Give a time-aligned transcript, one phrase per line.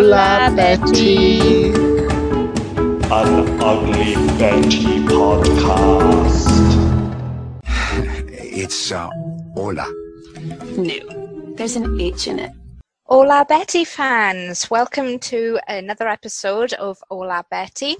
[0.00, 1.68] Hola, Betty.
[3.12, 6.48] An Ugly Betty podcast.
[8.32, 9.10] It's uh,
[9.56, 9.86] Ola.
[10.78, 12.50] No, there's an H in it.
[13.04, 14.70] Hola, Betty fans.
[14.70, 17.98] Welcome to another episode of Hola, Betty.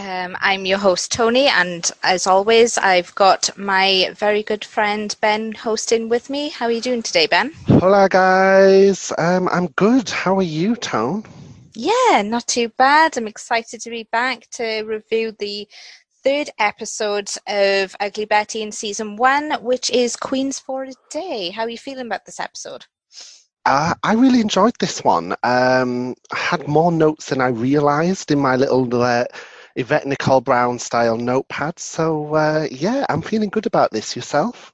[0.00, 5.52] Um, I'm your host, Toni, and as always, I've got my very good friend Ben
[5.52, 6.48] hosting with me.
[6.48, 7.52] How are you doing today, Ben?
[7.66, 9.12] Hola, guys.
[9.18, 10.08] Um, I'm good.
[10.08, 11.24] How are you, Tone?
[11.74, 13.18] Yeah, not too bad.
[13.18, 15.68] I'm excited to be back to review the
[16.24, 21.50] third episode of Ugly Betty in season one, which is Queens for a Day.
[21.50, 22.86] How are you feeling about this episode?
[23.66, 25.34] Uh, I really enjoyed this one.
[25.42, 29.26] Um, I had more notes than I realised in my little uh,
[29.76, 31.78] Yvette Nicole Brown style notepad.
[31.78, 34.16] So, uh, yeah, I'm feeling good about this.
[34.16, 34.72] Yourself?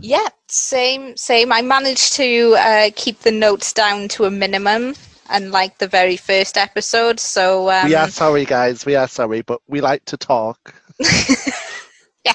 [0.00, 1.52] Yeah, same, same.
[1.52, 4.94] I managed to uh, keep the notes down to a minimum,
[5.30, 7.18] unlike the very first episode.
[7.20, 8.86] So um, we are sorry, guys.
[8.86, 10.74] We are sorry, but we like to talk.
[12.24, 12.34] yeah,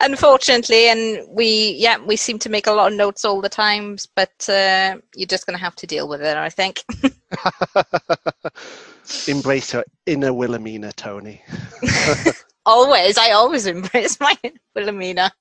[0.00, 4.06] unfortunately, and we yeah we seem to make a lot of notes all the times,
[4.06, 6.84] but uh, you're just going to have to deal with it, I think.
[9.28, 11.42] Embrace your inner Wilhelmina, Toni.
[12.66, 14.36] always, I always embrace my
[14.74, 15.32] Wilhelmina.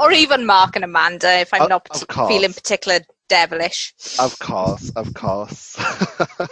[0.00, 3.92] or even Mark and Amanda if I'm not of feeling particular devilish.
[4.18, 5.76] Of course, of course.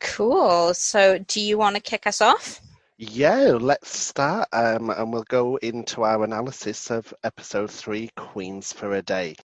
[0.00, 0.72] Cool.
[0.72, 2.60] So, do you want to kick us off?
[3.02, 8.94] yeah, let's start um, and we'll go into our analysis of episode three Queens for
[8.94, 9.36] a Day.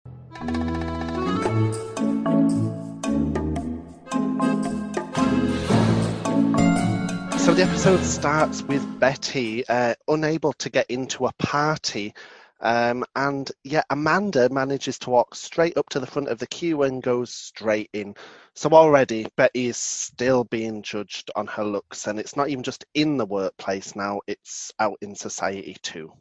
[7.45, 12.15] So the episode starts with Betty uh, unable to get into a party,
[12.59, 16.81] um, and yet Amanda manages to walk straight up to the front of the queue
[16.81, 18.15] and goes straight in.
[18.55, 22.83] So already Betty is still being judged on her looks, and it's not even just
[22.95, 26.11] in the workplace now; it's out in society too.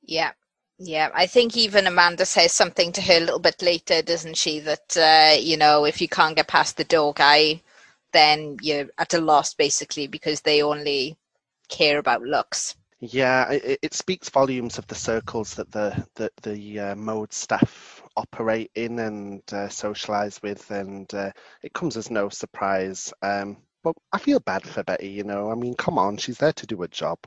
[0.00, 0.32] Yeah.
[0.78, 4.60] Yeah, I think even Amanda says something to her a little bit later, doesn't she?
[4.60, 7.60] That, uh, you know, if you can't get past the door guy,
[8.12, 11.16] then you're at a loss basically because they only
[11.68, 12.76] care about looks.
[13.00, 18.02] Yeah, it, it speaks volumes of the circles that the the, the uh, mode staff
[18.16, 21.30] operate in and uh, socialise with, and uh,
[21.62, 23.12] it comes as no surprise.
[23.22, 25.08] Um, but I feel bad for Betty.
[25.08, 27.18] You know, I mean, come on, she's there to do a job.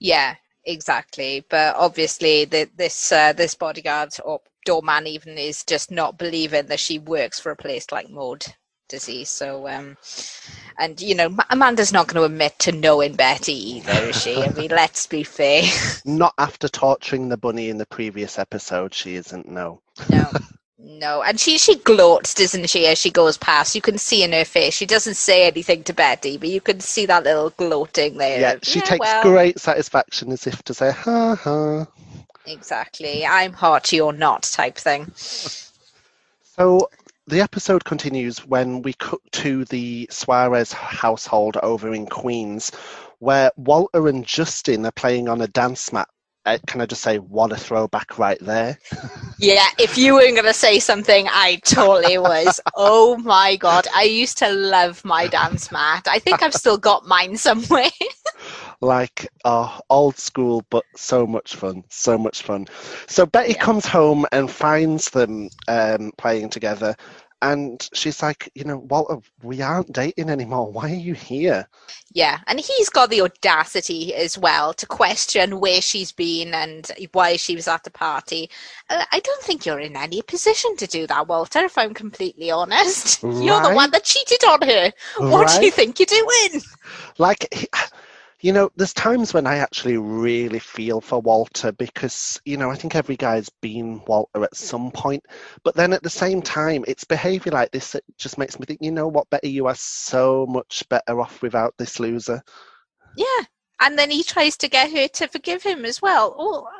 [0.00, 0.34] Yeah,
[0.64, 1.46] exactly.
[1.48, 6.80] But obviously, the, this uh, this bodyguard or doorman even is just not believing that
[6.80, 8.44] she works for a place like Mode,
[8.96, 9.24] he?
[9.24, 9.96] So, um,
[10.78, 14.42] and you know, Amanda's not going to admit to knowing Betty either, is she?
[14.42, 15.62] I mean, let's be fair.
[16.04, 19.48] Not after torturing the bunny in the previous episode, she isn't.
[19.48, 19.80] No.
[20.10, 20.30] No.
[20.80, 23.74] No, and she she gloats, doesn't she, as she goes past?
[23.74, 24.74] You can see in her face.
[24.74, 28.40] She doesn't say anything to Betty, but you can see that little gloating there.
[28.40, 31.86] Yeah, she takes well, great satisfaction as if to say, "Ha ha."
[32.46, 33.26] Exactly.
[33.26, 35.12] I'm hot, you're not type thing.
[36.58, 36.90] So
[37.28, 42.72] the episode continues when we cut to the Suarez household over in Queens,
[43.18, 46.08] where Walter and Justin are playing on a dance mat.
[46.48, 48.78] Uh, can I just say, what a throwback right there?
[49.38, 52.60] Yeah, if you weren't going to say something, I totally was.
[52.76, 56.06] oh my god, I used to love my dance mat.
[56.10, 57.90] I think I've still got mine somewhere.
[58.80, 62.66] Like, oh, old school, but so much fun, so much fun.
[63.06, 63.64] So Betty Yeah.
[63.64, 66.94] comes home and finds them um, playing together,
[67.42, 70.70] and she's like, you know, Walter, we aren't dating anymore.
[70.70, 71.68] Why are you here?
[72.12, 77.36] yeah, and he's got the audacity as well to question where she's been and why
[77.36, 78.48] she was at the party.
[78.88, 82.50] Uh, I don't think you're in any position to do that, Walter, if I'm completely
[82.50, 83.22] honest.
[83.22, 84.92] You're the one that cheated on her.
[85.18, 86.62] What do you think you're doing?
[87.18, 87.68] like
[88.40, 92.74] you know there's times when i actually really feel for walter because you know i
[92.74, 95.24] think every guy's been walter at some point
[95.64, 98.80] but then at the same time it's behavior like this that just makes me think
[98.82, 102.42] you know what betty you are so much better off without this loser
[103.16, 103.44] Yeah.
[103.80, 106.34] And then he tries to get her to forgive him as well.
[106.38, 106.77] Uh,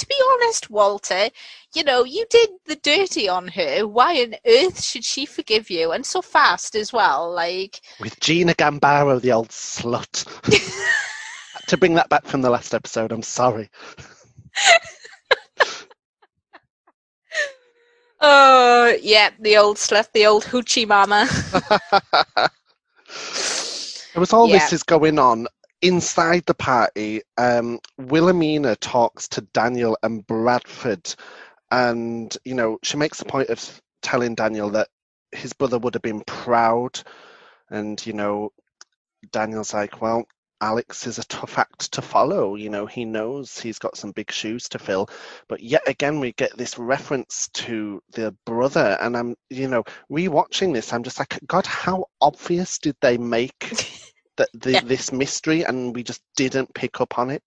[0.00, 1.28] to be honest, Walter,
[1.74, 3.86] you know, you did the dirty on her.
[3.86, 5.92] Why on earth should she forgive you?
[5.92, 7.30] And so fast as well.
[7.30, 10.24] Like, with gina gambaro the old slut
[11.66, 13.68] to bring that back from the last episode i'm sorry
[18.20, 21.26] oh, yeah, the old slut, the old hoochie mama.
[24.16, 24.50] As all Yeah.
[24.58, 25.46] this is going on,
[25.82, 31.14] inside the party, um, Wilhelmina talks to Daniel and Bradford,
[31.70, 34.88] and you know she makes a point of telling Daniel that
[35.32, 37.00] his brother would have been proud.
[37.70, 38.50] And, you know,
[39.32, 40.24] Daniel's like, well,
[40.60, 42.56] Alex is a tough act to follow.
[42.56, 45.08] You know, he knows he's got some big shoes to fill.
[45.48, 48.98] But yet again, we get this reference to the brother.
[49.00, 53.72] And I'm, you know, rewatching this, I'm just like, God, how obvious did they make
[54.40, 54.82] that the, Yeah.
[54.82, 57.42] this mystery and we just didn't pick up on it?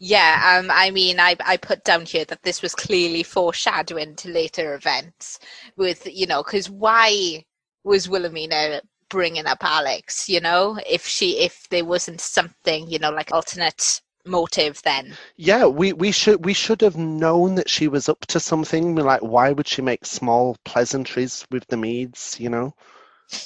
[0.00, 4.28] Yeah, um, I mean, I I put down here that this was clearly foreshadowing to
[4.30, 5.38] later events.
[5.76, 7.44] With you know, because why
[7.84, 10.28] was Wilhelmina bringing up Alex?
[10.28, 15.66] You know, if she if there wasn't something you know like alternate motive, then Yeah,
[15.66, 18.94] we, we should we should have known that she was up to something.
[18.94, 22.36] Like, why would she make small pleasantries with the Meades?
[22.38, 22.74] You know?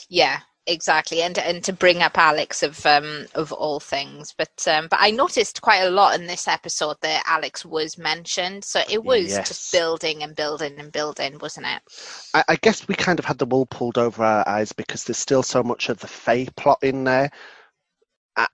[0.09, 1.23] yeah, exactly.
[1.23, 5.11] And and to bring up Alex of um of all things, but um but I
[5.11, 9.41] noticed quite a lot in this episode that Alex was mentioned, so it was Yes.
[9.41, 11.83] just building and building and building, wasn't it?
[12.35, 15.19] I, I guess we kind of had the wool pulled over our eyes because there's
[15.19, 17.31] still so much of the Fey plot in there,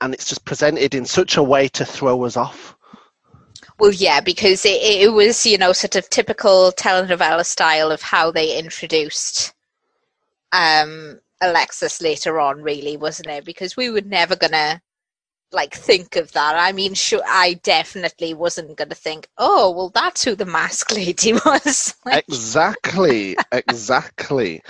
[0.00, 2.76] and it's just presented in such a way to throw us off.
[3.78, 8.30] Well, yeah, because it, it was, you know, sort of typical telenovela style of how
[8.30, 9.52] they introduced
[10.52, 13.44] um, Alexis later on, really, wasn't it?
[13.44, 14.80] Because we were never gonna
[15.52, 16.56] like think of that.
[16.56, 21.32] I mean, sure, I definitely wasn't gonna think, oh, well, that's who the mask lady
[21.44, 21.94] was.
[22.04, 24.62] like, Exactly, exactly.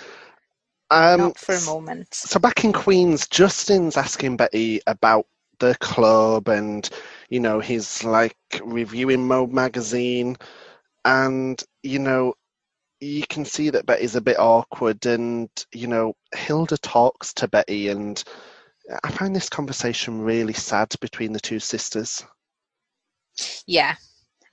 [0.91, 2.15] Um, not for a moment.
[2.15, 5.27] So back in Queens, Justin's asking Betty about
[5.59, 6.89] the club and
[7.31, 10.37] you know he's like reviewing Mode magazine
[11.05, 12.35] and you know
[13.01, 17.89] you can see that Betty's a bit awkward and you know Hilda talks to Betty
[17.89, 18.23] and
[19.05, 22.25] I find this conversation really sad between the two sisters.
[23.67, 23.95] Yeah,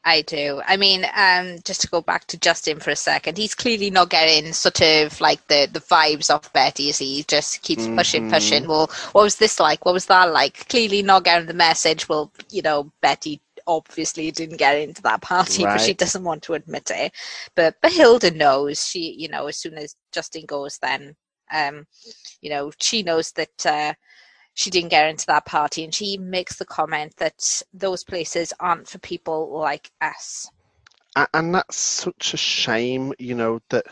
[0.04, 0.62] I do.
[0.66, 4.10] I mean, um, just to go back to Justin for a second, he's clearly not
[4.10, 8.30] getting sort of like the the vibes off Betty as he just keeps pushing, Mhm.
[8.30, 8.68] pushing.
[8.68, 9.86] Well, what was this like?
[9.86, 10.68] What was that like?
[10.70, 12.08] Clearly not getting the message.
[12.10, 16.54] Well, you know, Betty obviously didn't get into that party, but she doesn't want to
[16.54, 17.14] admit it.
[17.56, 18.88] But but Hilda knows.
[18.88, 21.16] She, you know, as soon as Justin goes, then
[21.54, 21.86] um,
[22.42, 23.66] you know, she knows that.
[23.66, 23.94] Uh,
[24.58, 28.88] she didn't get into that party and she makes the comment that those places aren't
[28.88, 30.50] for people like us
[31.34, 33.86] And that's such a shame, you know, that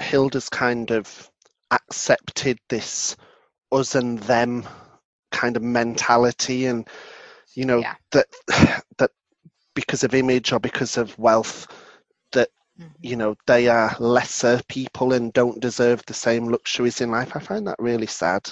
[0.00, 1.30] Hilda's kind of
[1.70, 3.16] accepted this
[3.72, 4.66] us and them
[5.30, 6.88] kind of mentality and
[7.54, 7.96] you know Yeah.
[8.12, 8.26] that
[8.98, 9.10] that
[9.74, 11.66] because of image or because of wealth
[12.32, 12.48] that
[13.02, 17.36] you know they are lesser people and don't deserve the same luxuries in life.
[17.36, 18.50] I find that really sad.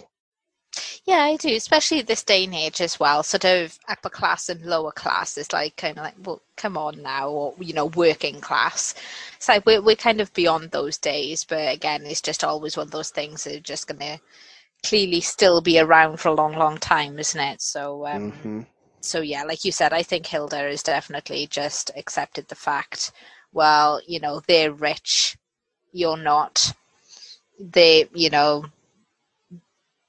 [1.05, 4.65] yeah i do especially this day and age as well sort of upper class and
[4.65, 8.41] lower class is like kind of like well come on now or you know working
[8.41, 8.95] class
[9.37, 12.87] it's like we're, we're kind of beyond those days but again it's just always one
[12.87, 14.19] of those things that are just going to
[14.85, 18.63] clearly still be around for a long long time isn't it so um hmm
[19.01, 23.13] so yeah, like you said, I think Hilda has definitely just accepted the fact.
[23.53, 25.37] Well, you know, they're rich,
[25.93, 26.73] you're not.
[27.59, 28.65] They, you know,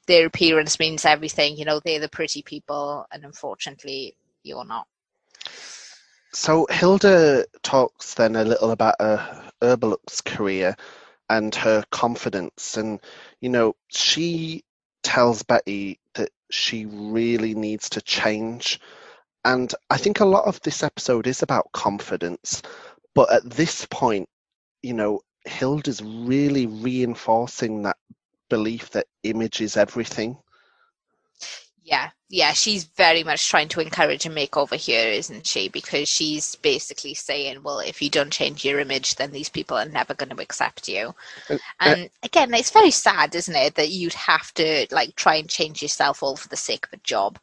[0.08, 1.56] their appearance means everything.
[1.56, 4.88] You know, they're the pretty people, and unfortunately, you're not.
[6.34, 10.76] So Hilda talks then a little about her Herbalux career
[11.30, 13.00] and her confidence, and
[13.40, 14.64] you know she
[15.04, 15.99] tells Betty
[16.52, 18.80] she really needs to change,
[19.46, 22.62] and I think a lot of this episode is about confidence,
[23.16, 24.28] but at this point,
[24.82, 27.98] you know, Hilda's really reinforcing that
[28.50, 30.38] belief that image is everything.
[31.84, 35.68] Yeah, yeah, she's very much trying to encourage a makeover here, isn't she?
[35.68, 39.86] Because she's basically saying, well, if you don't change your image, then these people are
[39.86, 41.16] never going to accept you.
[41.50, 45.50] And- And again, it's very sad, isn't it, that you'd have to like try and
[45.50, 47.40] change yourself all for the sake of a job.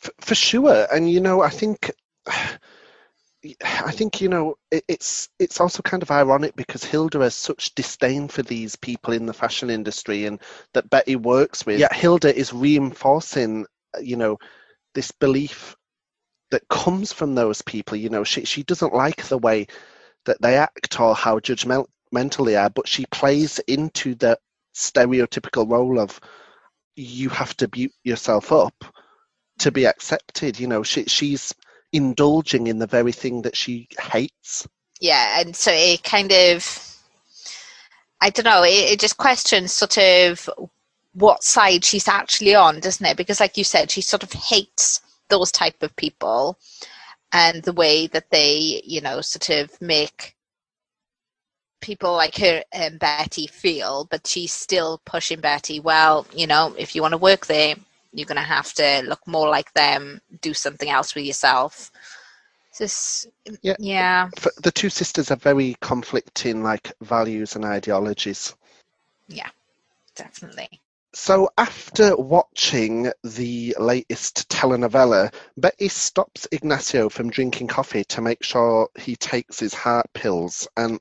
[0.00, 1.90] For, for sure, and you know, I think,
[2.26, 7.74] I think you know, it, it's it's also kind of ironic because Hilda has such
[7.74, 10.38] disdain for these people in the fashion industry, and
[10.74, 11.78] that Betty works with.
[11.80, 13.66] Yet Hilda is reinforcing, uh,
[14.00, 14.38] you know,
[14.94, 15.76] this belief
[16.50, 17.96] that comes from those people.
[17.96, 19.66] You know, she she doesn't like the way
[20.26, 24.38] that they act or how judgmental they are, but she plays into the
[24.74, 26.20] stereotypical role of
[26.96, 28.84] you have to beat yourself up
[29.58, 30.58] to be accepted.
[30.58, 31.54] You know, she she's
[31.92, 34.66] indulging in the very thing that she hates.
[35.00, 36.96] Yeah, and so it kind of,
[38.20, 40.48] I don't know, it, it just questions sort of
[41.14, 43.16] what side she's actually on, doesn't it?
[43.16, 46.58] Because, like you said, she sort of hates those type of people
[47.32, 50.34] and the way that they, you know, sort of make
[51.80, 55.80] people like her and Betty feel, but she's still pushing Betty.
[55.80, 57.74] Well, you know, if you want to work there,
[58.12, 61.90] you're going to have to look more like them, do something else with yourself.
[62.76, 63.28] Just,
[63.62, 63.76] Yeah.
[63.78, 64.28] yeah,
[64.62, 68.54] The two sisters have very conflicting like values and ideologies.
[69.28, 69.50] Yeah,
[70.14, 70.80] definitely.
[71.12, 78.88] So after watching the latest telenovela, Betty stops Ignacio from drinking coffee to make sure
[78.98, 80.68] he takes his heart pills.
[80.76, 81.00] And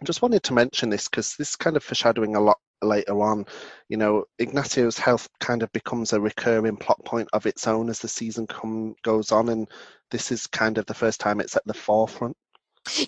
[0.00, 3.20] I just wanted to mention this because this is kind of foreshadowing a lot later
[3.20, 3.46] on.
[3.88, 7.98] You know, Ignacio's health kind of becomes a recurring plot point of its own as
[7.98, 9.68] the season come goes on, and
[10.12, 12.36] this is kind of the first time it's at the forefront.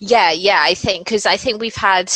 [0.01, 2.11] Yeah, yeah, I think because I think we've had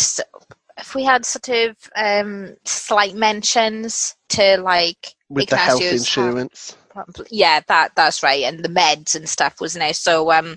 [0.78, 6.76] if we had sort of um slight mentions to like With the health insurance.
[6.90, 9.96] Probably- Yeah, that that's right, and the meds and stuff, wasn't it?
[9.96, 10.56] So, um,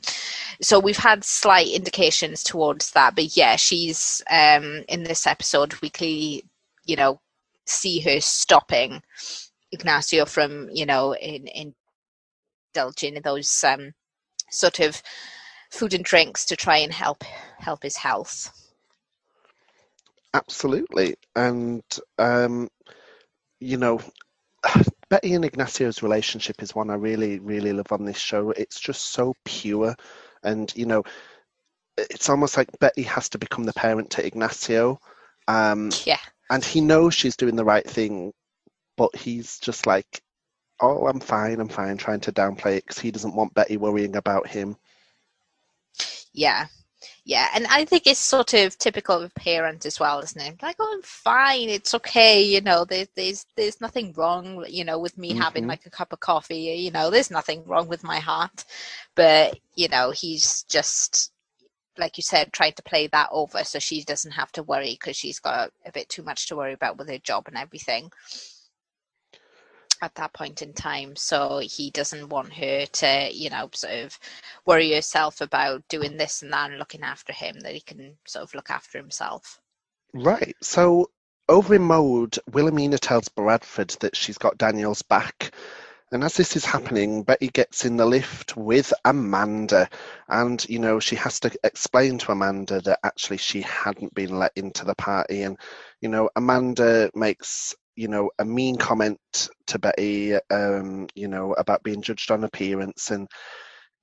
[0.61, 5.73] so we've had slight indications towards that, but yeah, she's um in this episode.
[5.81, 6.45] We clearly,
[6.85, 7.19] you know,
[7.65, 9.01] see her stopping
[9.71, 11.73] Ignacio from, you know, in in
[12.75, 13.93] indulging in those um
[14.51, 15.01] sort of
[15.71, 17.23] food and drinks to try and help
[17.59, 18.51] help his health.
[20.33, 21.15] Absolutely.
[21.35, 21.83] And,
[22.17, 22.69] um,
[23.59, 23.99] you know,
[25.09, 28.51] Betty and Ignacio's relationship is one I really, really love on this show.
[28.51, 29.95] It's just so pure.
[30.43, 31.03] And, you know,
[31.97, 34.99] it's almost like Betty has to become the parent to Ignacio.
[35.47, 36.19] Um, Yeah,
[36.49, 38.33] and he knows she's doing the right thing,
[38.97, 40.21] but he's just like,
[40.79, 44.15] oh, I'm fine, I'm fine, trying to downplay it because he doesn't want Betty worrying
[44.15, 44.77] about him.
[46.33, 46.67] Yeah.
[47.27, 50.61] Yeah, and I think it's sort of typical of a parent as well, isn't it?
[50.63, 54.97] Like, oh, I'm fine, it's okay, you know, there's there's there's nothing wrong, you know,
[54.97, 55.67] with me having Mhm.
[55.67, 56.55] like a cup of coffee,
[56.85, 58.63] you know, there's nothing wrong with my heart.
[59.15, 61.33] But, you know, he's just
[61.97, 65.17] like you said, trying to play that over so she doesn't have to worry because
[65.17, 68.11] she's got a bit too much to worry about with her job and everything
[70.01, 71.15] at that point in time.
[71.15, 74.19] So he doesn't want her to, you know, sort of
[74.65, 78.43] worry herself about doing this and that and looking after him, that he can sort
[78.43, 79.59] of look after himself.
[80.13, 80.55] Right.
[80.61, 81.09] So
[81.49, 85.51] over in mode, Wilhelmina tells Bradford that she's got Daniel's back.
[86.11, 89.89] And as this is happening, Betty gets in the lift with Amanda.
[90.29, 94.53] And, you know, she has to explain to Amanda that actually she hadn't been let
[94.55, 95.41] into the party.
[95.41, 95.57] And,
[95.99, 99.19] you know, Amanda makes, you know, a mean comment
[99.65, 103.11] to Betty, um, you know, about being judged on appearance.
[103.11, 103.27] And,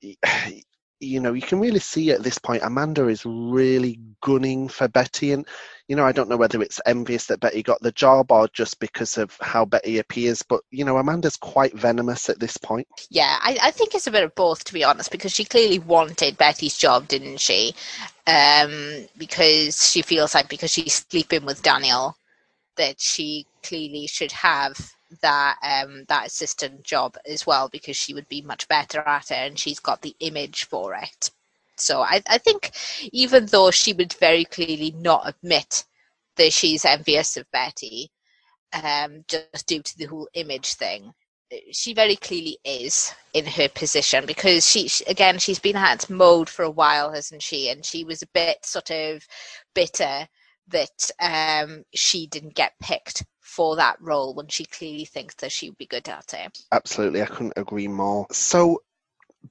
[1.01, 5.33] you know, you can really see at this point, Amanda is really gunning for Betty.
[5.33, 5.47] And,
[5.87, 8.81] you know, I don't know whether it's envious that Betty got the job or just
[8.81, 12.89] because of how Betty appears, but, you know, Amanda's quite venomous at this point.
[13.11, 15.79] Yeah, I, I think it's a bit of both, to be honest, because she clearly
[15.79, 17.75] wanted Betty's job, didn't she?
[18.27, 22.17] Um, because she feels like because she's sleeping with Daniel,
[22.76, 28.28] that she clearly should have that um, that assistant job as well because she would
[28.28, 31.31] be much better at it and she's got the image for it.
[31.76, 32.73] So I, I think
[33.12, 35.85] even though she would very clearly not admit
[36.37, 38.11] that she's envious of Betty,
[38.83, 41.14] um, just due to the whole image thing,
[41.73, 46.49] she very clearly is in her position because she she- again she's been at mode
[46.49, 49.25] for a while hasn't she and she was a bit sort of
[49.75, 50.26] bitter
[50.68, 55.68] that um she didn't get picked for that role when she clearly thinks that she
[55.71, 58.26] would be good at it Absolutely, I couldn't agree more.
[58.33, 58.83] So,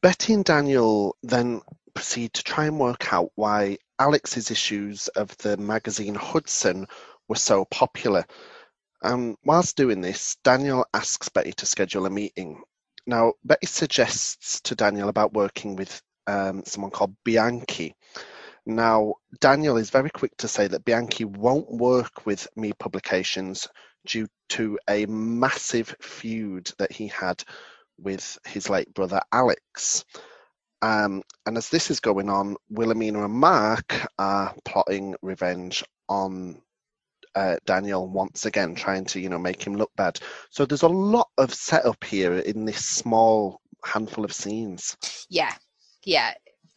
[0.01, 1.61] Betty and Daniel then
[1.93, 6.87] proceed to try and work out why Alex's issues of the magazine Hudson
[7.27, 8.25] were so popular.
[9.01, 12.61] Um, whilst doing this, Daniel asks Betty to schedule a meeting.
[13.05, 17.95] Now, Betty suggests to Daniel about working with um, someone called Bianchi.
[18.65, 23.67] Now, Daniel is very quick to say that Bianchi won't work with Meade Publications
[24.05, 27.43] due to a massive feud that he had
[27.97, 30.05] with his late brother Alex.
[30.81, 36.61] Um, and as this is going on, Wilhelmina and Mark are plotting revenge on
[37.35, 40.19] uh, Daniel once again, trying to you know make him look bad.
[40.49, 44.97] So there's a lot of setup here in this small handful of scenes.
[45.29, 45.53] yeah
[46.05, 46.33] yeah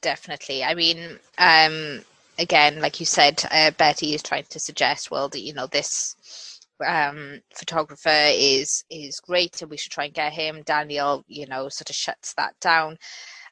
[0.06, 0.62] definitely.
[0.62, 2.04] I mean um
[2.38, 6.60] again like you said uh, betty is trying to suggest well that you know this
[6.86, 10.62] um photographer is is great and we should try and get him.
[10.64, 12.98] Daniel you know sort of shuts that down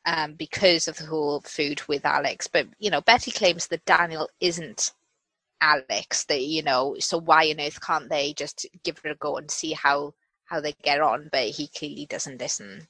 [0.06, 2.46] um because of the whole food with alex.
[2.46, 4.92] But you know betty claims that daniel isn't
[5.60, 9.38] alex that you know so why on earth can't they just give it a go
[9.38, 11.28] and see how how they get on?
[11.32, 12.86] But he clearly doesn't listen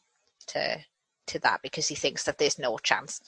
[0.49, 0.79] to
[1.27, 3.21] to that because he thinks that there's no chance.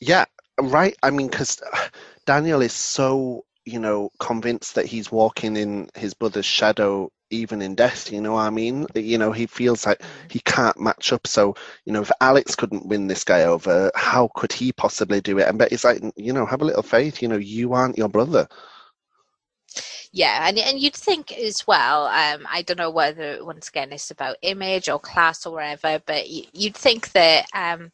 [0.00, 0.24] Yeah,
[0.60, 0.96] right.
[1.02, 1.88] I mean, because uh,
[2.26, 7.74] Daniel is so you know convinced that he's walking in his brother's shadow even in
[7.74, 8.86] death you know what i mean?
[8.94, 10.00] You know he feels like
[10.30, 14.30] he can't match up so you know if alex couldn't win this guy over how
[14.36, 15.48] could he possibly do it?
[15.48, 18.08] And but he's like you know have a little faith you know you aren't your
[18.08, 18.48] brother
[20.16, 24.10] yeah and, and you'd think as well um, i don't know whether once again it's
[24.10, 27.92] about image or class or whatever but you'd think that um,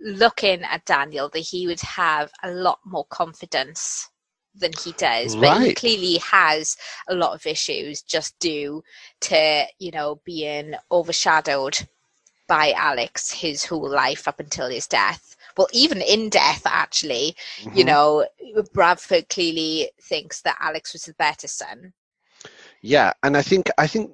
[0.00, 4.08] looking at daniel that he would have a lot more confidence
[4.54, 6.76] than he does but he clearly has
[7.08, 8.82] a lot of issues just due
[9.20, 11.76] to you know being overshadowed
[12.46, 17.76] by alex his whole life up until his death well even in death actually mm-hmm.
[17.76, 18.26] you know
[18.72, 21.92] bradford clearly thinks that alex was the better son.
[22.82, 24.10] Yeah and i think i think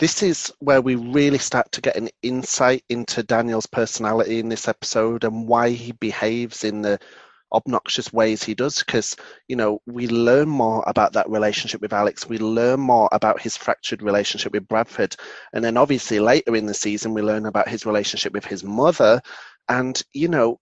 [0.00, 4.66] this is where we really start to get an insight into Daniel's personality in this
[4.66, 6.98] episode and why he behaves in the
[7.52, 9.16] obnoxious ways he does because
[9.48, 12.28] you know we learn more about that relationship with alex.
[12.28, 15.16] We learn more about his fractured relationship with bradford.
[15.52, 19.20] And then obviously later in the season we learn about his relationship with his mother
[19.70, 20.58] and you know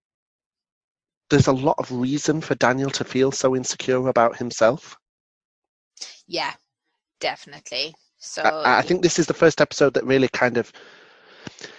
[1.30, 4.96] there's a lot of reason for daniel to feel so insecure about himself
[6.26, 6.52] yeah
[7.20, 10.72] definitely so I, I think this is the first episode that really kind of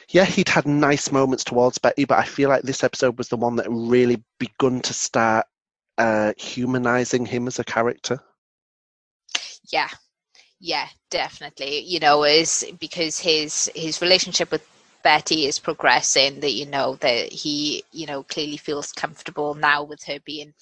[0.09, 3.38] yeah, he'd had nice moments towards Betty, but I feel like this episode was the
[3.38, 5.45] one that really begun to start
[6.00, 8.19] uh, humanizing him as a character.
[9.71, 9.89] Yeah,
[10.59, 11.81] yeah, definitely.
[11.81, 14.67] You know, is because his his relationship with
[15.03, 20.03] Betty is progressing, that you know that he you know clearly feels comfortable now with
[20.03, 20.53] her being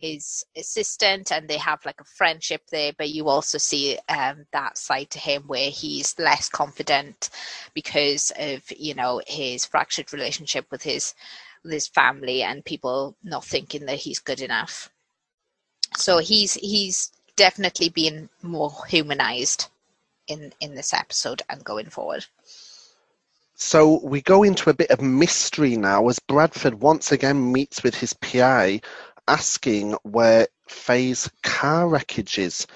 [0.00, 2.92] his assistant, and they have like a friendship there.
[2.96, 7.30] But you also see um, that side to him where he's less confident
[7.74, 11.14] because of you know his fractured relationship with his
[11.62, 14.90] with his family and people not thinking that he's good enough.
[15.96, 19.68] So he's he's definitely being more humanized
[20.26, 22.26] in in this episode and going forward.
[23.56, 27.94] So we go into a bit of mystery now as Bradford once again meets with
[27.94, 28.82] his PI
[29.26, 32.66] asking where Fey's car wreckage is.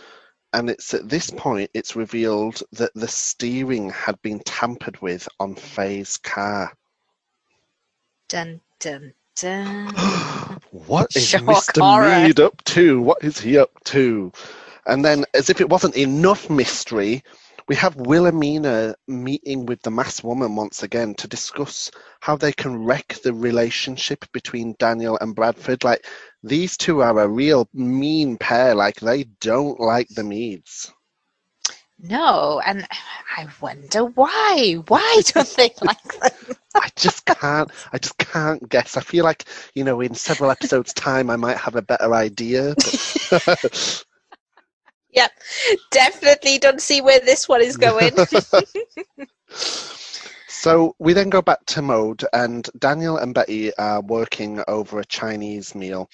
[0.55, 5.55] And it's at this point it's revealed that the steering had been tampered with on
[5.55, 6.73] Fey's car.
[8.29, 9.89] Dun dun dun.
[10.71, 11.83] what is Shock Mr.
[11.83, 12.27] Horror.
[12.27, 13.03] Meade up to?
[13.03, 14.33] What is he up to?
[14.87, 17.23] And then, as if it wasn't enough mystery,
[17.71, 22.85] we have Wilhelmina meeting with the masked woman once again to discuss how they can
[22.85, 25.85] wreck the relationship between Daniel and Bradford.
[25.85, 26.05] Like
[26.43, 28.75] these two are a real mean pair.
[28.75, 30.93] Like they don't like the Meades.
[32.01, 32.89] No, and
[33.37, 34.83] I wonder why.
[34.89, 36.57] Why don't they like them?
[36.75, 37.71] I just can't.
[37.93, 38.97] I just can't guess.
[38.97, 39.45] I feel like
[39.77, 42.75] you know, in several episodes' time, I might have a better idea.
[43.31, 44.05] But
[45.13, 45.31] Yep,
[45.91, 48.13] definitely don't see where this one is going.
[50.49, 55.05] so we then go back to Mode, and Daniel and Betty are working over a
[55.05, 56.09] Chinese meal.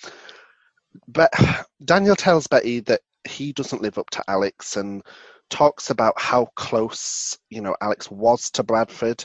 [1.09, 1.32] But
[1.85, 5.02] Daniel tells Betty that he doesn't live up to Alex and
[5.50, 9.24] talks about how close, you know, Alex was to Bradford.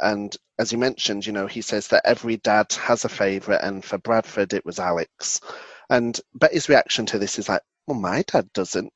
[0.00, 3.84] And as you mentioned, you know, he says that every dad has a favourite, and
[3.84, 5.40] for Bradford, it was Alex.
[5.90, 8.92] And Betty's reaction to this is like, well, my dad doesn't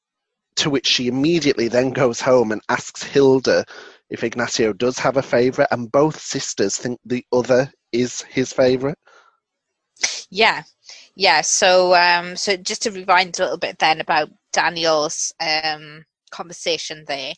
[0.57, 3.65] to which she immediately then goes home and asks Hilda
[4.11, 8.99] if Ignacio does have a favourite, and both sisters think the other is his favourite.
[10.31, 10.63] Yeah,
[11.15, 11.41] yeah.
[11.41, 17.33] So, um, so just to rewind a little bit then about Daniel's um, conversation there,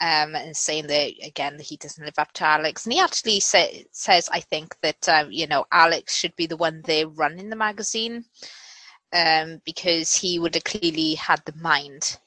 [0.00, 3.40] um, and saying that again that he doesn't live up to Alex, and he actually
[3.40, 7.50] say, says, I think that um, you know Alex should be the one there running
[7.50, 8.24] the magazine,
[9.12, 12.18] um, because he would have clearly had the mind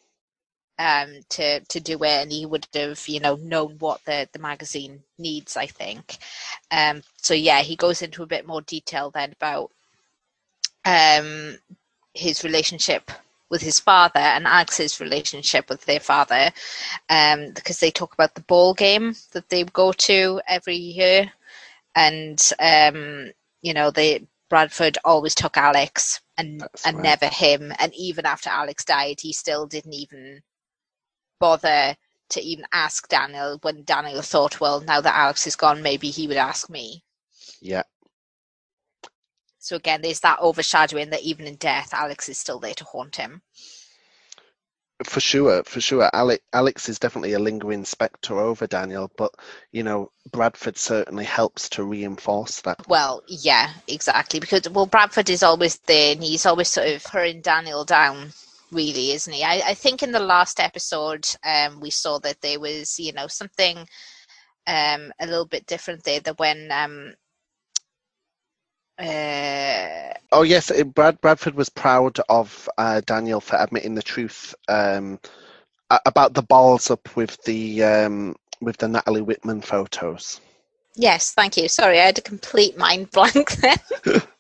[0.80, 4.40] um, to to do it, and he would have you know known what the the
[4.40, 5.58] magazine needs.
[5.58, 6.18] I think.
[6.72, 9.72] Um, so yeah, he goes into a bit more detail then about
[10.86, 11.58] um,
[12.14, 13.12] his relationship
[13.50, 16.52] with his father and Alex's relationship with their father,
[17.10, 21.32] um, because they talk about the ball game that they go to every year,
[21.96, 27.04] and um, you know they Bradford always took Alex and That's and right.
[27.04, 30.42] never him, and even after Alex died, he still didn't even
[31.46, 31.96] bother
[32.30, 36.28] to even ask Daniel when Daniel thought, well, now that Alex is gone, maybe he
[36.28, 37.04] would ask me.
[37.62, 37.84] Yeah.
[39.60, 43.16] So again, there's that overshadowing that even in death, Alex is still there to haunt
[43.16, 43.44] him.
[45.04, 46.10] For sure, for sure.
[46.14, 49.32] Alex, Alex is definitely a lingering spectre over Daniel, but
[49.72, 52.88] you know, Bradford certainly helps to reinforce that.
[52.88, 54.40] Well, yeah, exactly.
[54.40, 58.32] Because well, Bradford is always there, and he's always sort of putting Daniel down,
[58.72, 59.44] really, isn't he?
[59.44, 63.28] I, I think in the last episode, um, we saw that there was, you know,
[63.28, 63.88] something
[64.68, 66.20] um a little bit different there.
[66.22, 67.14] That when um
[68.98, 75.20] uh Oh yes, Brad Bradford was proud of uh, Daniel for admitting the truth um,
[76.06, 80.42] about the balls up with the um, with the Natalie Whitman photos.
[80.96, 81.68] Yes, thank you.
[81.70, 83.78] Sorry, I had a complete mind blank then.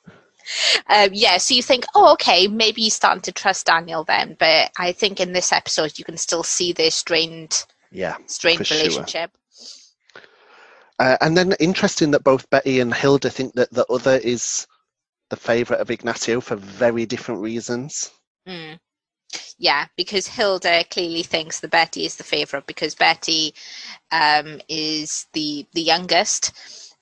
[0.88, 4.72] um, yeah, so you think, oh, okay, maybe he's starting to trust Daniel then, but
[4.78, 8.78] I think in this episode you can still see their strained, Yeah, strained for sure.
[8.78, 9.32] relationship.
[11.00, 14.66] uh, and then interesting that both Betty and Hilda think that the other is
[15.30, 18.12] the favourite of Ignacio for very different reasons.
[18.48, 18.80] Mm.
[19.58, 23.54] Yeah, because Hilda clearly thinks that Betty is the favourite because Betty
[24.12, 26.54] um, is the the youngest,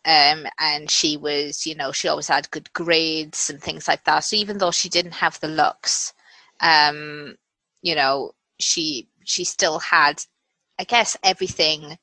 [0.06, 4.20] um, and she was, you know, she always had good grades and things like that.
[4.20, 6.14] So even though she didn't have the looks,
[6.60, 7.36] um,
[7.82, 10.24] you know, she she still had,
[10.80, 11.98] I guess, everything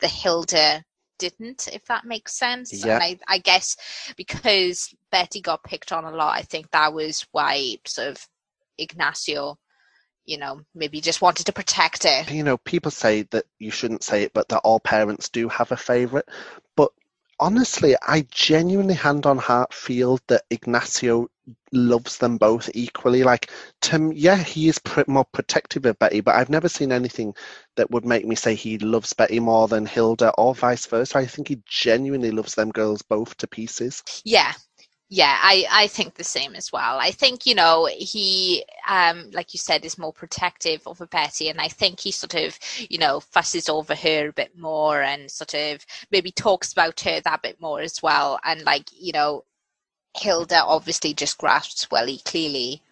[0.00, 0.84] the Hilda
[1.18, 2.84] didn't, if that makes sense.
[2.84, 2.94] Yeah.
[2.94, 3.76] And I, I guess
[4.16, 8.28] because Betty got picked on a lot, I think that was why sort of
[8.78, 9.58] Ignacio,
[10.24, 12.24] you know, maybe just wanted to protect her.
[12.32, 15.72] You know, people say that you shouldn't say it, but that all parents do have
[15.72, 16.26] a favourite.
[17.38, 21.28] Honestly, I genuinely, hand on heart, feel that Ignacio
[21.72, 23.22] loves them both equally.
[23.24, 27.34] Like, Tim, yeah, he is pr- more protective of Betty, but I've never seen anything
[27.76, 31.18] that would make me say he loves Betty more than Hilda, or vice versa.
[31.18, 34.02] I think he genuinely loves them girls both to pieces.
[34.24, 34.54] Yeah.
[35.08, 36.98] Yeah, I, I think the same as well.
[36.98, 41.48] I think, you know, he, um, like you said, is more protective over Betty.
[41.48, 42.58] And I think he sort of,
[42.90, 47.20] you know, fusses over her a bit more and sort of maybe talks about her
[47.20, 48.40] that bit more as well.
[48.44, 49.44] And like, you know,
[50.16, 52.82] Hilda obviously just grasps, well, he clearly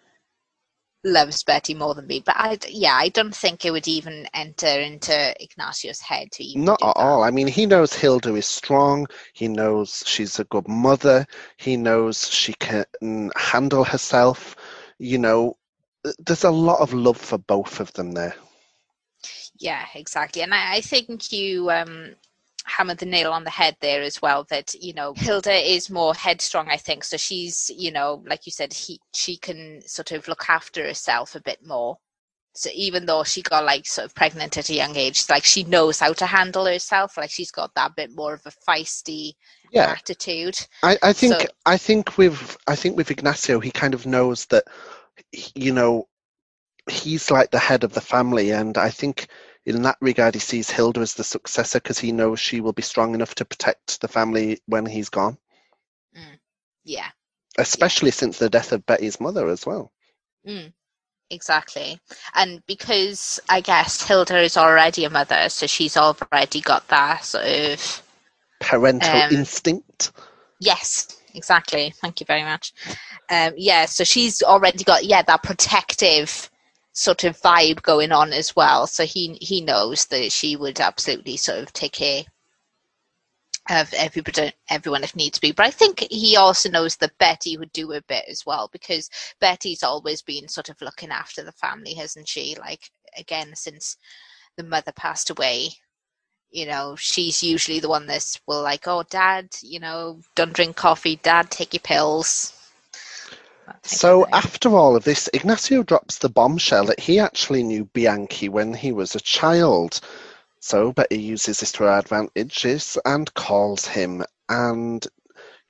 [1.05, 2.21] loves Betty more than me.
[2.25, 6.65] But I, yeah, I don't think it would even enter into Ignacio's head to even
[6.65, 6.97] Not at that.
[6.97, 7.23] all.
[7.23, 9.07] I mean, he knows Hilda is strong.
[9.33, 11.27] He knows she's a good mother.
[11.57, 12.85] He knows she can
[13.35, 14.55] handle herself.
[14.97, 15.57] You know,
[16.19, 18.35] there's a lot of love for both of them there.
[19.57, 20.41] Yeah, exactly.
[20.41, 22.15] And I, I think you um,
[22.65, 24.45] hammered the nail on the head there as well.
[24.49, 26.67] That you know, Hilda is more headstrong.
[26.69, 27.17] I think so.
[27.17, 31.41] She's you know, like you said, he she can sort of look after herself a
[31.41, 31.97] bit more.
[32.57, 35.63] So even though she got like sort of pregnant at a young age, like she
[35.65, 37.17] knows how to handle herself.
[37.17, 39.33] Like she's got that bit more of a feisty
[39.71, 40.57] Yeah, attitude.
[40.81, 44.45] I, I think So- I think with I think with Ignacio, he kind of knows
[44.47, 44.63] that,
[45.53, 46.07] you know,
[46.89, 49.27] he's like the head of the family, and I think
[49.65, 52.81] in that regard, he sees Hilda as the successor because he knows she will be
[52.83, 55.37] strong enough to protect the family when he's gone,
[56.83, 57.11] Yeah.
[57.57, 59.91] especially since the death of Betty's mother as well.
[60.47, 60.73] Mm,
[61.29, 61.99] exactly.
[62.35, 67.45] And because I guess Hilda is already a mother, so she's already got that sort
[67.45, 68.03] of
[68.59, 70.11] Parental Um, instinct.
[70.59, 71.93] yes, exactly.
[72.01, 72.73] Thank you very much.
[73.29, 76.49] Um, yeah, so she's already got yeah that protective
[76.95, 78.87] sort of vibe going on as well.
[78.87, 82.23] So he he knows that she would absolutely sort of take care
[83.69, 85.51] of everybody, everyone if needs be.
[85.51, 89.09] But I think he also knows that Betty would do a bit as well because
[89.39, 92.55] Betty's always been sort of looking after the family, hasn't she?
[92.59, 93.97] Like again, since
[94.57, 95.69] the mother passed away,
[96.51, 100.77] you know, she's usually the one that's will like, oh, Dad, you know, don't drink
[100.77, 101.17] coffee.
[101.17, 102.54] Dad, take your pills.
[103.67, 107.63] That type of So after all of this, Ignacio drops the bombshell that he actually
[107.63, 110.01] knew Bianchi when he was a child.
[110.59, 114.23] So Betty uses this to her advantages and calls him.
[114.49, 115.05] And,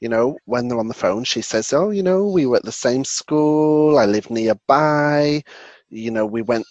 [0.01, 2.63] you know, when they're on the phone, she says, Oh, you know, we were at
[2.65, 5.43] the same school, I live nearby,
[5.89, 6.65] you know, we went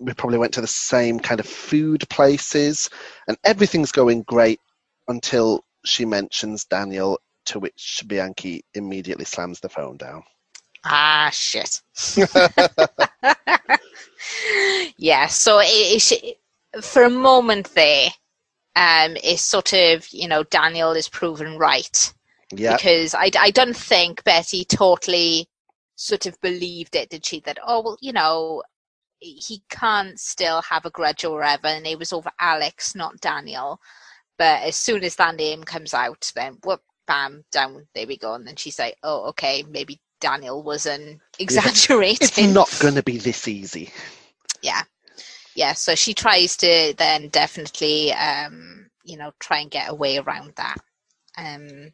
[0.00, 2.90] we probably went to the same kind of food places,
[3.28, 4.60] and everything's going great
[5.08, 10.22] until she mentions Daniel, to which Bianchi immediately slams the phone down.
[10.88, 11.82] Ah, shit.
[14.96, 16.38] yeah, so it, it,
[16.82, 18.08] for a moment there,
[18.76, 22.12] um, it's sort of, you know, Daniel is proven right.
[22.52, 25.48] Yeah, Because I, I don't think Betty totally
[25.96, 27.40] sort of believed it, did she?
[27.40, 28.62] That, oh, well, you know,
[29.18, 33.80] he can't still have a grudge or whatever, and it was over Alex, not Daniel.
[34.38, 38.34] But as soon as that name comes out, then whoop, bam, down, there we go.
[38.34, 42.18] And then she's like, oh, okay, maybe Daniel wasn't exaggerating.
[42.20, 43.92] it's not going to be this easy.
[44.62, 44.82] yeah,
[45.54, 45.72] yeah.
[45.72, 50.76] So she tries to then definitely, um, you know, try and get away around that.
[51.38, 51.92] Um,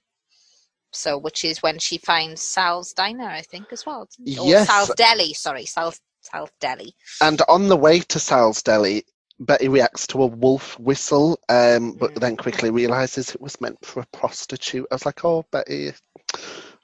[0.92, 4.02] so which is when she finds Sal's diner, I think, as well.
[4.02, 4.66] Or Yes.
[4.68, 5.32] Sal's deli.
[5.34, 6.94] Sorry, Sal's Sal's deli.
[7.20, 9.04] And on the way to Sal's Deli,
[9.40, 12.20] Betty reacts to a wolf whistle, um, but Mm.
[12.20, 14.86] then quickly realizes it was meant for a prostitute.
[14.90, 15.92] I was like, oh, Betty.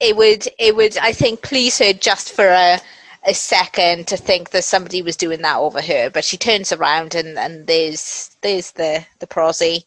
[0.00, 2.78] it would it would i think please her just for a
[3.26, 7.14] a second to think that somebody was doing that over her, but she turns around
[7.14, 9.84] and, and there's there's the the prosy.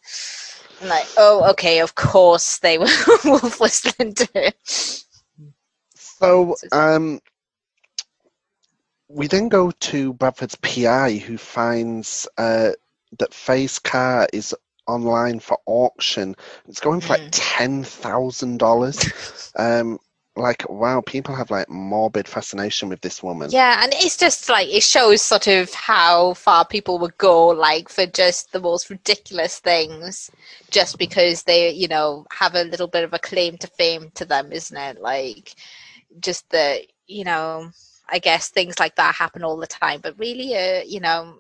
[0.81, 2.87] I'm like, oh, okay, of course they were
[3.25, 4.51] wolf whistling to her.
[5.95, 7.19] So, um,
[9.09, 12.71] we then go to Bradford's PI, who finds uh,
[13.19, 14.55] that Fey's car is
[14.87, 16.35] online for auction.
[16.67, 17.29] It's going for like Mm.
[17.31, 18.99] ten thousand dollars.
[19.57, 19.99] Um,
[20.37, 23.49] like wow, people have like morbid fascination with this woman.
[23.51, 27.89] Yeah, and it's just like it shows sort of how far people would go, like
[27.89, 30.29] for just the most ridiculous things,
[30.69, 34.25] just because they, you know, have a little bit of a claim to fame to
[34.25, 35.01] them, isn't it?
[35.01, 35.55] Like,
[36.19, 37.69] just the, you know,
[38.09, 41.35] I guess things like that happen all the time, but really, a, you know,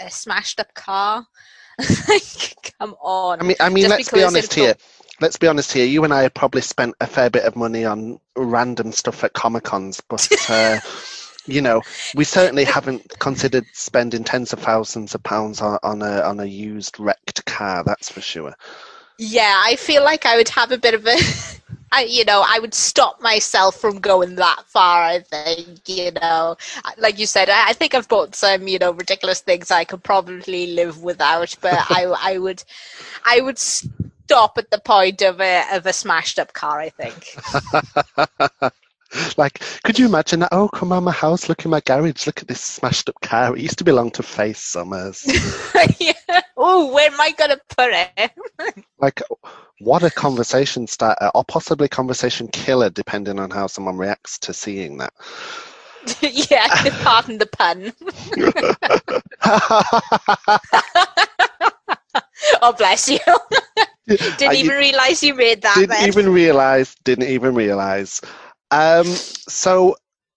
[0.00, 1.26] a, smashed up car.
[2.08, 3.40] like, come on.
[3.40, 4.74] I mean, I mean, Just let's be honest here.
[5.20, 5.86] Let's be honest here.
[5.86, 9.34] You and I have probably spent a fair bit of money on random stuff at
[9.34, 10.80] Comic Cons, but uh,
[11.46, 11.82] you know,
[12.14, 16.46] we certainly haven't considered spending tens of thousands of pounds on, on a on a
[16.46, 17.82] used wrecked car.
[17.84, 18.54] That's for sure.
[19.18, 21.14] Yeah, I feel like I would have a bit of a,
[21.92, 25.02] I, you know, I would stop myself from going that far.
[25.02, 26.56] I think, you know,
[26.96, 30.02] like you said, I, I think I've bought some, you know, ridiculous things I could
[30.02, 32.64] probably live without, but I, I would,
[33.24, 33.58] I would
[34.30, 36.78] stop at the point of a of a smashed up car.
[36.78, 37.36] I think.
[39.36, 40.50] like, could you imagine that?
[40.52, 43.56] Oh, come on my house, look in my garage, look at this smashed up car.
[43.56, 45.26] It used to belong to Fey Sommers.
[45.98, 46.40] yeah.
[46.56, 48.30] Oh, where am I gonna put it?
[49.00, 49.20] like,
[49.80, 54.54] what a conversation starter, uh, or possibly conversation killer, depending on how someone reacts to
[54.54, 55.12] seeing that.
[56.20, 56.68] yeah,
[57.02, 57.92] pardon the pun.
[62.62, 63.18] Oh, bless you.
[64.18, 65.74] Didn't I- even realize you made that.
[65.76, 66.08] didn't then.
[66.08, 68.20] even realize didn't even realize
[68.70, 69.06] um
[69.48, 69.96] so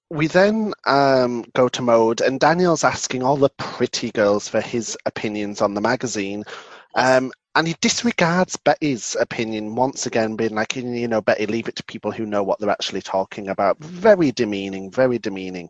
[0.09, 4.95] we then um, go to mode and daniel's asking all the pretty girls for his
[5.05, 6.43] opinions on the magazine
[6.95, 11.75] um, and he disregards betty's opinion once again being like you know betty leave it
[11.75, 15.69] to people who know what they're actually talking about very demeaning very demeaning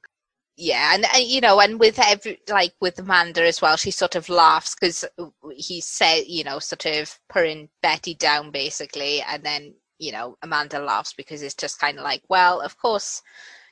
[0.56, 4.16] Yeah, and, and you know, and with every like with Amanda as well, she sort
[4.16, 5.04] of laughs because
[5.56, 10.80] he said, you know, sort of putting Betty down basically, and then you know Amanda
[10.80, 13.22] laughs because it's just kind of like, well, of course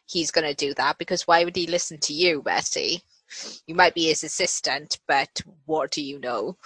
[0.07, 3.01] he's going to do that because why would he listen to you, Betty?
[3.65, 6.57] You might be his assistant, but what do you know?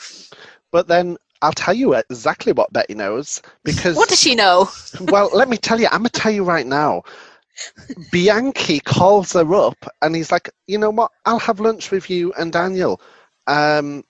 [0.75, 4.69] but then i'll tell you exactly what betty knows because What does she know?
[4.99, 7.03] well, let me tell you, I'm gonna tell you right now.
[8.11, 11.11] Bianchi calls her up and he's like, you know what?
[11.25, 13.01] I'll have lunch with you and Daniel.
[13.47, 14.03] Um,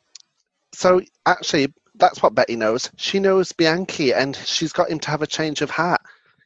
[0.73, 2.91] so actually, that's what Betty knows.
[2.97, 6.01] She knows Bianchi and she's got him to have a change of heart.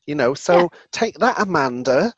[0.05, 0.67] You know, so Yeah.
[0.91, 2.13] take that, Amanda.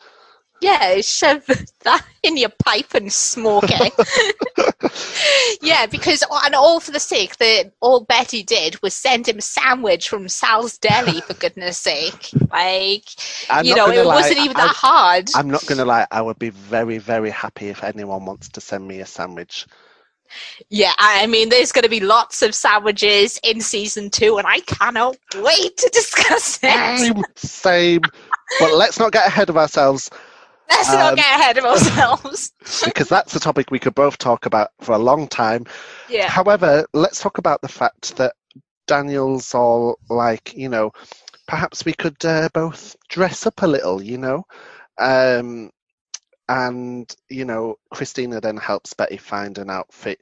[0.62, 1.46] Yeah, shove
[1.84, 5.58] that in your pipe and smoke it.
[5.62, 9.42] yeah, because and all for the sake that all Betty did was send him a
[9.42, 12.30] sandwich from Sal's Deli for goodness sake.
[12.52, 13.06] Like
[13.50, 15.30] I'm you know, it lie, wasn't even I- that hard.
[15.34, 16.08] I'm not gonna lie.
[16.12, 19.66] I would be very, very happy if anyone wants to send me a sandwich.
[20.70, 24.48] yeah, I I mean, there's going to be lots of sandwiches in season two, and
[24.48, 27.00] I cannot wait to discuss it.
[27.00, 28.02] Same, same.
[28.60, 30.10] But let's not get ahead of ourselves.
[30.72, 32.54] Let's not Um, get ahead of ourselves.
[32.84, 35.66] because that's a topic we could both talk about for a long time.
[36.08, 38.34] yeah, However, let's talk about the fact that
[38.88, 40.92] Daniel's all like, you know,
[41.48, 44.44] perhaps we could uh, both dress up a little, you know.
[45.00, 45.72] Um,
[46.50, 50.20] and, you know, Christina then helps Betty find an outfit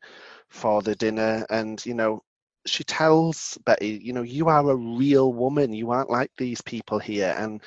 [0.50, 1.46] for the dinner.
[1.50, 2.24] And, you know,
[2.66, 5.74] she tells Betty, you know, you are a real woman.
[5.74, 7.36] You aren't like these people here.
[7.38, 7.62] And,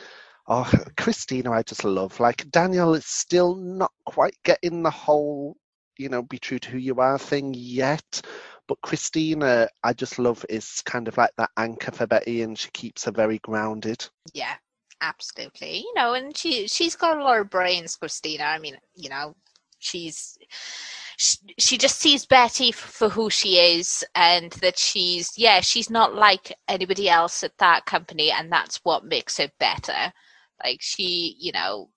[0.46, 2.20] oh, Christina, I just love.
[2.20, 5.56] Like, Daniel is still not quite getting the whole
[5.98, 8.20] you know, be true to who you are thing yet.
[8.68, 12.70] But Christina, I just love is kind of like that anchor for Betty, and she
[12.70, 14.08] keeps her very grounded.
[14.32, 14.54] Yeah,
[15.00, 15.78] absolutely.
[15.78, 18.44] You know, and she she's got a lot of brains, Christina.
[18.44, 19.34] I mean, you know,
[19.78, 20.38] she's
[21.18, 26.14] she, she just sees Betty for who she is, and that she's yeah, she's not
[26.14, 30.12] like anybody else at that company, and that's what makes her better.
[30.64, 31.90] Like she, you know,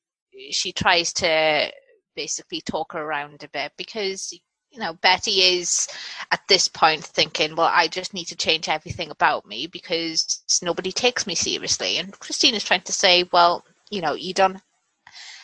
[0.51, 1.71] she tries to
[2.15, 4.32] basically talk her around a bit because
[4.71, 5.88] you know Betty is
[6.32, 10.91] at this point thinking, well, I just need to change everything about me because nobody
[10.91, 11.97] takes me seriously.
[11.97, 14.62] And christine is trying to say, well, you know, you don't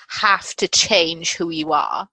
[0.10, 2.08] have to change who you are.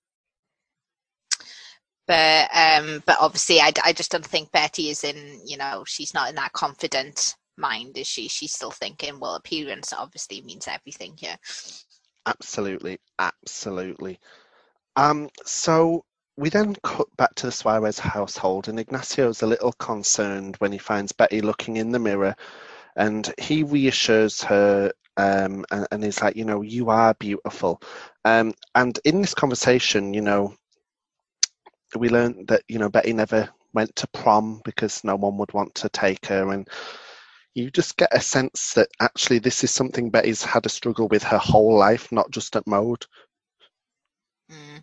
[2.07, 5.41] But um, but obviously, I, I just don't think Betty is in.
[5.45, 8.29] You know, she's not in that confident mind, is she?
[8.29, 11.37] She's still thinking, well, appearance obviously means everything here.
[12.27, 14.19] Absolutely, absolutely.
[14.97, 16.05] Um, so
[16.37, 20.79] we then cut back to the Suarez household, and Ignacio's a little concerned when he
[20.79, 22.35] finds Betty looking in the mirror,
[22.97, 27.83] and he reassures her um, and, and he's like, you know, you are beautiful.
[28.25, 30.55] Um, and in this conversation, you know,
[31.97, 35.75] we learned that you know Betty never went to prom because no one would want
[35.77, 36.69] to take her, and
[37.59, 41.23] you just get a sense that actually this is something Betty's had a struggle with
[41.25, 43.05] her whole life, not just at Mode.
[44.51, 44.83] Mm.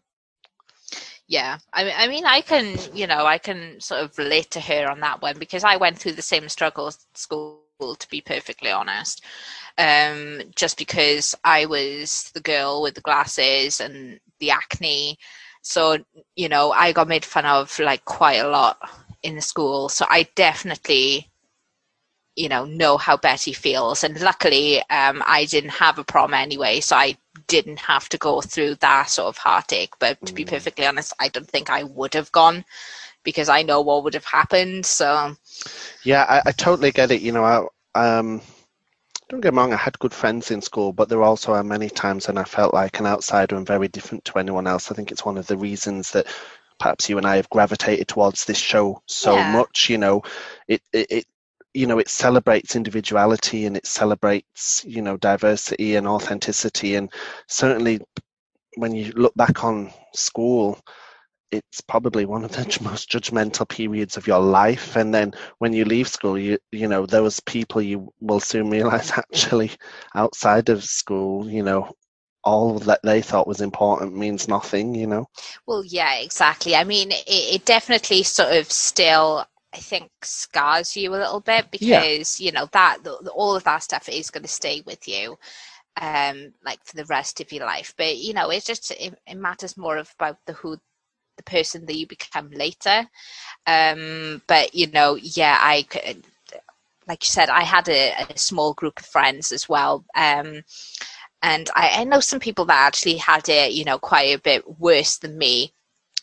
[1.28, 4.60] Yeah, I mean, I mean, I can, you know, I can sort of relate to
[4.60, 7.62] her on that one because I went through the same struggles at school.
[7.78, 9.22] To be perfectly honest,
[9.78, 15.18] um, just because I was the girl with the glasses and the acne,
[15.62, 15.98] so
[16.38, 18.78] you know, I got made fun of like quite a lot
[19.24, 19.90] in the school.
[19.90, 21.30] So I definitely
[22.36, 24.04] you know know how Betty feels.
[24.04, 27.18] And luckily, um, I didn't have a prom anyway, so I
[27.48, 29.94] didn't have to go through that sort of heartache.
[30.00, 30.46] But to be Mm.
[30.46, 32.66] perfectly honest, I don't think I would have gone
[33.24, 34.86] because I know what would have happened.
[34.86, 35.36] So
[36.04, 37.22] Yeah, I, I totally get it.
[37.22, 38.42] You know, I, um,
[39.30, 41.90] don't get me wrong, I had good friends in school, but there also are many
[41.90, 44.92] times when I felt like an outsider and very different to anyone else.
[44.92, 46.28] I think it's one of the reasons that
[46.80, 49.44] perhaps you and I have gravitated towards this show so Yeah.
[49.44, 49.90] much.
[49.90, 50.24] You know,
[50.68, 51.26] it, it, it
[51.76, 56.96] you know it celebrates individuality and it celebrates you know diversity and authenticity.
[56.96, 57.12] And
[57.48, 58.00] certainly
[58.78, 60.80] when you look back on school
[61.52, 64.96] it's probably one of the most judgmental periods of your life.
[64.96, 69.12] And then when you leave school you you know those people you will soon realize
[69.18, 69.72] actually
[70.16, 71.92] outside of school you know
[72.46, 75.26] all that they thought was important means nothing you know?
[75.66, 76.76] Well, yeah, exactly.
[76.76, 81.72] I mean, it, it definitely sort of still, I think, scars you a little bit
[81.80, 82.08] Yeah.
[82.12, 85.08] because you know that the, the- all of that stuff is going to stay with
[85.08, 85.38] you,
[86.02, 87.94] um, like for the rest of your life.
[87.98, 90.78] But you know, it's just it, it matters more of about the who,
[91.38, 93.08] the person that you become later.
[93.68, 96.26] Um, but you know, yeah, I could,
[97.08, 100.00] like you said, I had a, a small group of friends as well.
[100.16, 100.62] Um,
[101.42, 104.80] and I, I know some people that actually had it, you know, quite a bit
[104.80, 105.74] worse than me,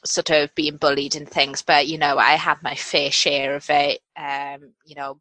[0.05, 1.62] sort of being bullied and things.
[1.62, 4.01] But you know, I had my fair share of it.
[4.17, 5.21] Um, you know,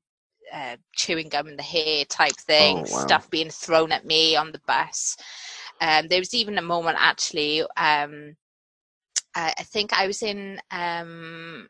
[0.53, 3.05] uh, chewing gum in the hair type thing, Oh, wow.
[3.07, 5.17] stuff being thrown at me on the bus.
[5.79, 7.61] Um, there was even a moment actually.
[7.77, 8.35] Um,
[9.35, 11.69] I, I think I was in um,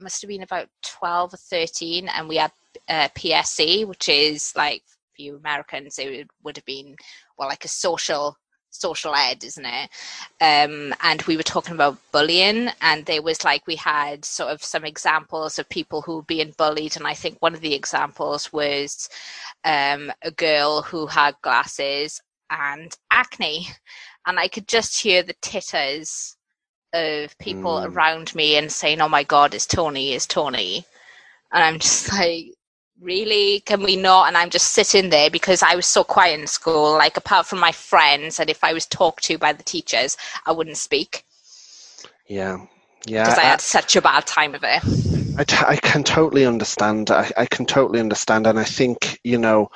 [0.00, 2.52] must have been about twelve or thirteen, and we had
[2.88, 4.82] uh, PSE, which is like
[5.14, 6.96] for you Americans, it would, would have been
[7.38, 8.36] well like a social
[8.80, 9.90] social ed, isn't it?
[10.40, 14.62] Um, and we were talking about bullying, and there was like we had sort of
[14.64, 18.52] some examples of people who were being bullied, and I think one of the examples
[18.52, 19.08] was
[19.64, 23.68] um, a girl who had glasses and acne,
[24.26, 26.36] and I could just hear the titters
[26.94, 27.84] of people Mm.
[27.84, 30.84] around me and saying, "Oh my God, it's Toni, it's Toni,"
[31.52, 32.46] and I'm just like,
[33.00, 33.60] really?
[33.60, 34.28] Can we not?
[34.28, 36.92] And I'm just sitting there because I was so quiet in school.
[36.92, 40.52] Like apart from my friends, and if I was talked to by the teachers, I
[40.52, 41.24] wouldn't speak
[42.28, 42.58] yeah
[43.06, 44.82] yeah because I I- had such a bad time of it.
[45.36, 47.10] I, t- I can totally understand.
[47.10, 48.46] I, I can totally understand.
[48.46, 49.70] And I think, you know,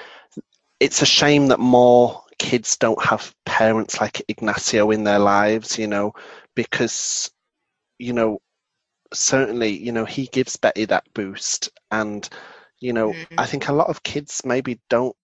[0.80, 5.86] it's a shame that more kids don't have parents like Ignacio in their lives, you
[5.88, 6.12] know,
[6.54, 7.30] because,
[7.98, 8.40] you know,
[9.12, 11.70] certainly, you know, he gives Betty that boost.
[11.90, 12.28] And,
[12.80, 13.26] you know, Mm.
[13.38, 15.16] I think a lot of kids maybe don't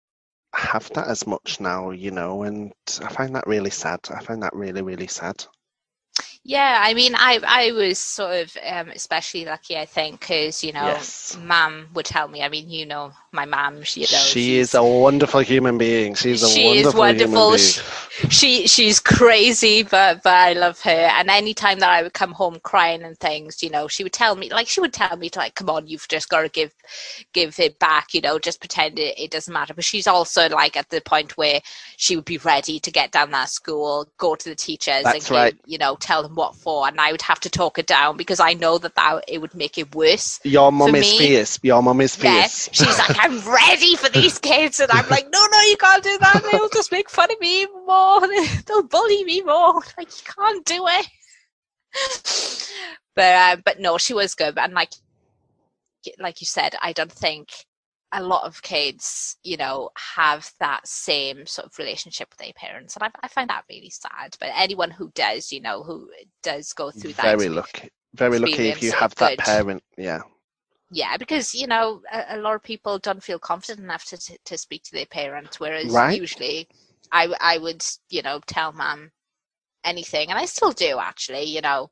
[0.53, 3.99] have that as much now, you know, and I find that really sad.
[4.09, 5.45] I find that really, really sad.
[6.45, 10.73] Yeah, I mean, I I was sort of um, especially lucky, I think, because you
[10.73, 11.37] know, Yes.
[11.41, 12.41] Mum would tell me.
[12.41, 16.15] I mean, you know, my mum, she, you know, she is a wonderful human being.
[16.15, 17.57] She's a she wonderful, is wonderful.
[17.57, 17.81] human She,
[18.29, 20.89] she she's crazy, but but I love her.
[20.89, 24.13] And any time that I would come home crying and things, you know, she would
[24.13, 26.49] tell me like she would tell me to like, come on, you've just got to
[26.49, 26.73] give
[27.33, 28.13] give it back.
[28.13, 29.73] You know, just pretend it, it doesn't matter.
[29.73, 31.61] But she's also like at the point where
[31.97, 35.37] she would be ready to get down that school, go to the teachers, That's and
[35.37, 35.55] right.
[35.65, 36.87] you know, tell them what for.
[36.87, 39.53] And I would have to talk it down because I know that that it would
[39.55, 40.39] make it worse.
[40.43, 41.59] Your mum is fierce.
[41.63, 42.69] Your mum is Yeah, fierce.
[42.71, 46.17] she's like, I'm ready for these kids, and I'm like, no, no, you can't do
[46.19, 46.41] that.
[46.43, 48.21] They'll just make fun of me more.
[48.67, 49.81] They'll bully me more.
[49.97, 51.07] Like you can't do it.
[53.15, 54.89] But uh, but no, she was good, and like
[56.19, 57.49] like you said, I don't think
[58.13, 62.95] a lot of kids, you know, have that same sort of relationship with their parents,
[62.95, 64.37] and I, I find that really sad.
[64.39, 66.09] But anyone who does, you know, who
[66.43, 67.91] does go through that, Very lucky.
[68.13, 69.39] Very lucky if you have that good.
[69.39, 69.83] parent.
[69.97, 70.21] Yeah.
[70.91, 74.37] Yeah, because you know a, a lot of people don't feel confident enough to to,
[74.45, 76.19] to speak to their parents, whereas Right.
[76.19, 76.67] usually
[77.11, 79.11] I would you know tell mum
[79.83, 81.43] anything, and I still do actually.
[81.43, 81.91] You know,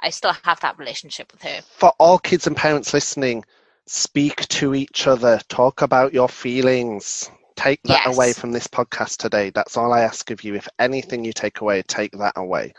[0.00, 1.62] I still have that relationship with her.
[1.62, 3.44] For all kids and parents listening,
[3.86, 5.40] speak to each other.
[5.48, 7.30] Talk about your feelings.
[7.56, 9.50] Take that away from this podcast today.
[9.50, 10.54] That's all I ask of you.
[10.54, 12.74] If anything you take away, take that away.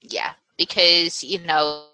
[0.00, 1.84] Yeah, because you know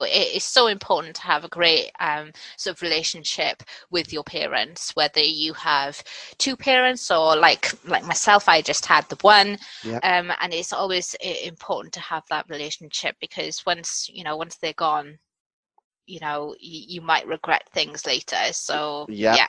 [0.00, 4.94] it is so important to have a great um, sort of relationship with your parents,
[4.96, 6.02] whether you have
[6.38, 9.58] two parents or like like myself, I just had the one.
[9.84, 9.98] Yeah.
[9.98, 11.14] Um, and it's always
[11.44, 15.18] important to have that relationship because once you know once they're gone,
[16.12, 18.52] you know you, you might regret things later.
[18.52, 19.34] So Yeah.
[19.34, 19.46] yeah.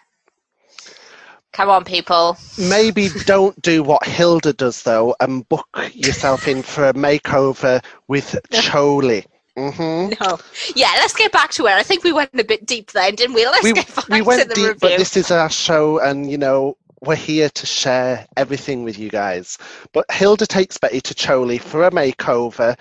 [1.51, 2.37] Come on, people.
[2.57, 8.35] Maybe don't do what Hilda does though, and book yourself in for a makeover with
[8.51, 9.25] Choli.
[9.57, 10.37] hmm No.
[10.75, 11.71] Yeah, let's get back to it.
[11.73, 13.45] I think we went a bit deep then, didn't we?
[13.45, 14.89] Let's we, get back we to went the deep, review.
[14.89, 19.09] but this is our show, and you know we're here to share everything with you
[19.09, 19.57] guys.
[19.93, 22.77] But Hilda takes Betty to Choli for a makeover,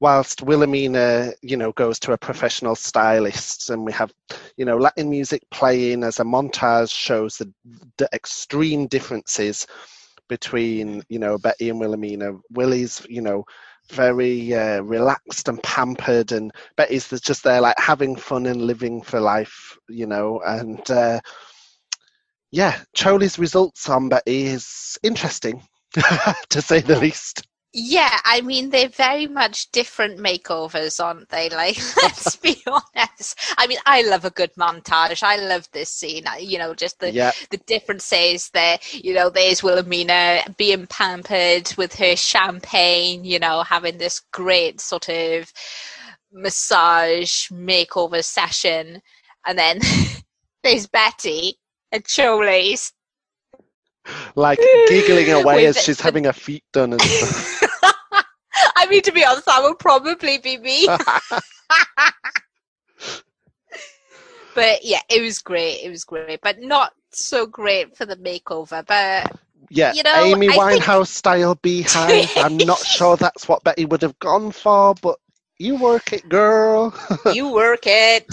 [0.00, 4.12] whilst Wilhelmina, you know, goes to a professional stylist, and we have,
[4.56, 7.52] you know, Latin music playing as a montage shows the,
[7.98, 9.66] the extreme differences
[10.28, 12.32] between, you know, Betty and Wilhelmina.
[12.50, 13.44] Willie's, you know.
[13.90, 19.20] Very uh, relaxed and pampered, and Betty's just there, like having fun and living for
[19.20, 20.40] life, you know.
[20.40, 21.20] And uh,
[22.50, 25.60] yeah, Choli's results on Betty is interesting,
[26.48, 27.46] to say the least.
[27.76, 31.48] Yeah, I mean they're very much different makeovers, aren't they?
[31.50, 33.36] Like, let's be honest.
[33.58, 35.24] I mean, I love a good montage.
[35.24, 36.22] I love this scene.
[36.38, 38.78] You know, just the Yeah, the differences there.
[38.92, 43.24] You know, there's Wilhelmina being pampered with her champagne.
[43.24, 45.52] You know, having this great sort of
[46.32, 49.02] massage makeover session,
[49.46, 49.80] and then
[50.62, 51.58] there's Betty
[51.90, 52.92] at Choli's.
[54.36, 54.58] like
[54.88, 57.63] giggling away With as she's the- having her feet done and stuff.
[58.76, 60.86] I mean, to be honest, that would probably be me.
[64.54, 65.80] but yeah, it was great.
[65.82, 68.84] It was great, but not so great for the makeover.
[68.86, 69.32] But
[69.70, 72.30] Yeah, You know, Amy I think- Winehouse style beehive.
[72.36, 75.18] I'm not sure that's what Betty would have gone for, but
[75.58, 76.92] you work it, girl.
[77.32, 78.26] you work it.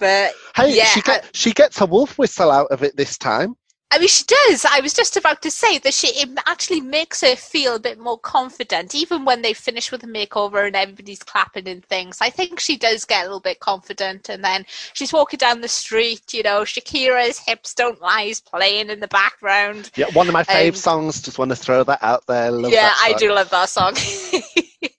[0.00, 3.56] But hey, Yeah, she get, she gets a wolf whistle out of it this time.
[3.92, 4.64] I mean, she does.
[4.64, 8.00] I was just about to say that she it actually makes her feel a bit
[8.00, 12.18] more confident, even when they finish with the makeover and everybody's clapping and things.
[12.20, 15.68] I think she does get a little bit confident, and then she's walking down the
[15.68, 16.34] street.
[16.34, 19.92] You know, Shakira's "Hips Don't Lie" is playing in the background.
[19.94, 21.22] Yeah, one of my fave Um, songs.
[21.22, 22.50] Just want to throw that out there.
[22.50, 23.94] Love yeah, I do love that song.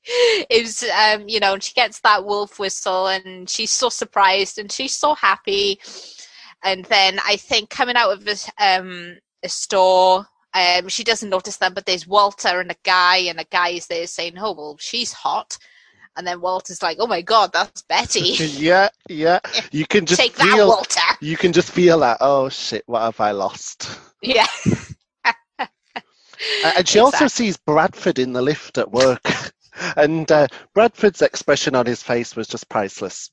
[0.08, 4.58] it was, um, you know, and she gets that wolf whistle, and she's so surprised
[4.58, 5.80] and she's so happy.
[6.64, 11.58] And then I think coming out of a, um, a store, um, she doesn't notice
[11.58, 14.78] them, but there's Walter and a guy, and a guy is there saying, "Oh, well,
[14.80, 15.58] she's hot."
[16.16, 18.22] And then Walter's like, "Oh my God, that's Betty!
[18.40, 19.40] yeah, yeah.
[19.72, 20.68] You can just Take that, feel.
[20.68, 22.18] Walter!" You can just feel that.
[22.22, 22.84] Oh shit!
[22.88, 23.90] What have I lost?
[24.22, 24.48] Yeah.
[26.64, 29.28] Uh, And she also sees Bradford in the lift at work.
[29.96, 33.30] And uh, Bradford's expression on his face was just priceless.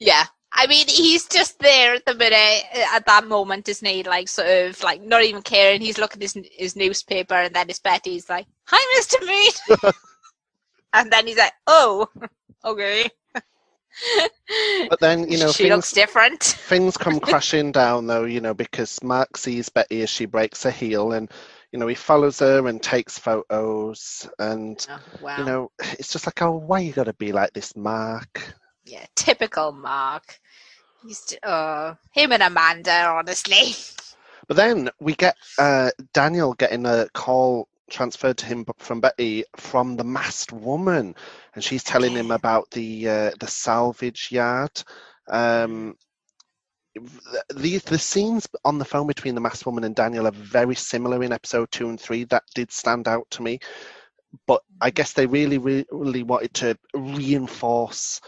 [0.00, 0.26] Yeah.
[0.60, 4.02] I mean, he's just there at the minute, uh, at that moment, isn't he?
[4.02, 5.80] Like, sort of, like, not even caring.
[5.80, 9.24] He's looking at his, his newspaper, and then his Betty's like, Hi, Mr.
[9.24, 9.94] Meade!
[10.94, 12.08] and then he's like, Oh,
[12.64, 13.08] okay.
[14.88, 16.42] But then, you know, she things looks different.
[16.42, 20.70] things come crashing down though, you know, because Mark sees Betty as she breaks her
[20.70, 21.30] heel and
[21.72, 25.36] you know, he follows her and takes photos, and Oh, wow.
[25.38, 28.54] you know, it's just like, oh, why you gotta be like this, Mark?
[28.88, 30.40] Yeah, typical Mark.
[31.06, 33.74] He's uh, him and Amanda, honestly.
[34.46, 39.96] But then we get uh, Daniel getting a call transferred to him from Betty from
[39.96, 41.14] the masked woman,
[41.54, 44.70] and she's telling him about the uh, the salvage yard.
[45.28, 45.96] Um,
[47.54, 51.22] the the scenes on the phone between the masked woman and Daniel are very similar
[51.22, 52.24] in episode two and three.
[52.24, 53.58] That did stand out to me,
[54.46, 58.20] but I guess they really, really wanted to reinforce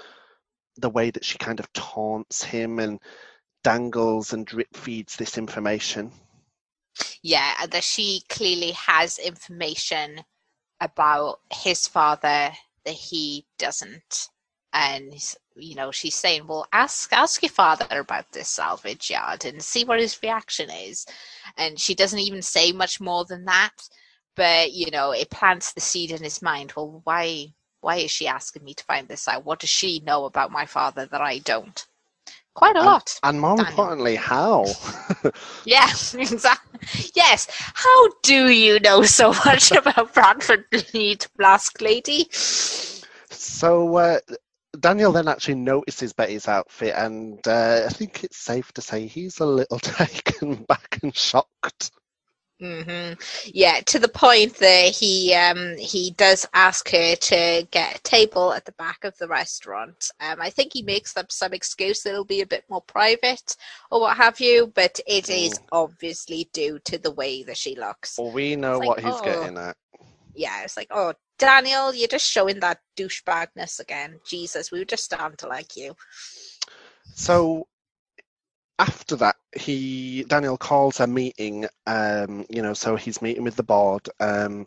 [0.76, 3.00] the way that she kind of taunts him and
[3.62, 6.12] dangles and drip feeds this information.
[7.22, 10.22] Yeah, that she clearly has information
[10.80, 12.52] about his father
[12.84, 14.28] that he doesn't.
[14.72, 15.14] And
[15.56, 19.84] you know, she's saying, "Well, ask ask your father about this salvage yard and see
[19.84, 21.06] what his reaction is."
[21.56, 23.72] And she doesn't even say much more than that,
[24.36, 26.72] but you know, it plants the seed in his mind.
[26.76, 29.44] Well, why why is she asking me to find this out?
[29.44, 31.86] What does she know about my father that I don't?
[32.54, 33.18] Quite a And- lot.
[33.22, 33.70] And more Daniel.
[33.70, 34.66] importantly, how?
[35.64, 36.80] Yeah, exactly.
[37.14, 37.46] Yes.
[37.74, 40.64] How do you know so much about Bradford
[40.94, 42.28] Lead Blask Lady?
[43.30, 44.18] so uh,
[44.78, 49.40] Daniel then actually notices Betty's outfit, and uh, I think it's safe to say he's
[49.40, 51.90] a little taken back and shocked.
[52.60, 53.12] Hmm
[53.46, 58.52] Yeah, to the point that he um he does ask her to get a table
[58.52, 60.10] at the back of the restaurant.
[60.20, 63.56] Um, I think he makes up some excuse that it'll be a bit more private
[63.90, 68.18] or what have you, but it is obviously due to the way that she looks.
[68.18, 69.22] Well, we know It's like, what he's oh.
[69.22, 69.76] getting at.
[70.34, 74.20] Yeah, it's like, oh, Daniel, you're just showing that douchebagness again.
[74.28, 75.94] Jesus, we were just starting to like you.
[77.14, 77.66] So
[78.80, 81.66] after that, he Daniel calls a meeting.
[81.86, 84.66] Um, you know, so he's meeting with the board, um,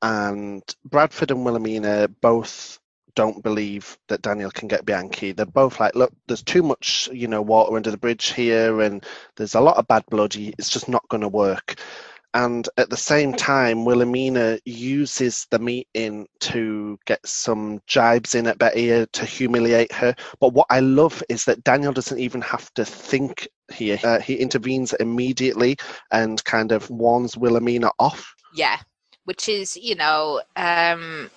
[0.00, 2.78] and Bradford and Wilhelmina both
[3.16, 5.32] don't believe that Daniel can get Bianchi.
[5.32, 9.04] They're both like, look, there's too much, you know, water under the bridge here, and
[9.36, 10.36] there's a lot of bad blood.
[10.36, 11.80] It's just not going to work.
[12.34, 18.58] And at the same time, Wilhelmina uses the meeting to get some jibes in at
[18.58, 20.14] Betty to humiliate her.
[20.40, 23.98] But what I love is that Daniel doesn't even have to think here.
[24.04, 25.76] Uh, he intervenes immediately
[26.10, 28.34] and kind of warns Wilhelmina off.
[28.54, 28.78] Yeah,
[29.24, 31.30] which is, you know, um,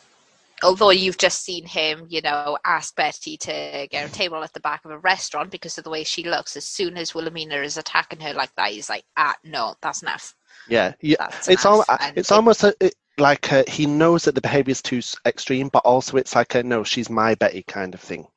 [0.64, 4.60] although you've just seen him, you know, ask Betty to get a table at the
[4.60, 7.78] back of a restaurant because of the way she looks, as soon as Wilhelmina is
[7.78, 10.36] attacking her like that, he's like, ah, no, that's enough.
[10.68, 11.18] Yeah, yeah.
[11.18, 11.86] That's It's all.
[12.16, 15.86] It's almost a, it, like uh he knows that the behavior is too extreme, but
[15.86, 18.28] also it's like a no, she's my Betty kind of thing.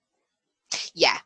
[0.95, 1.19] Yeah,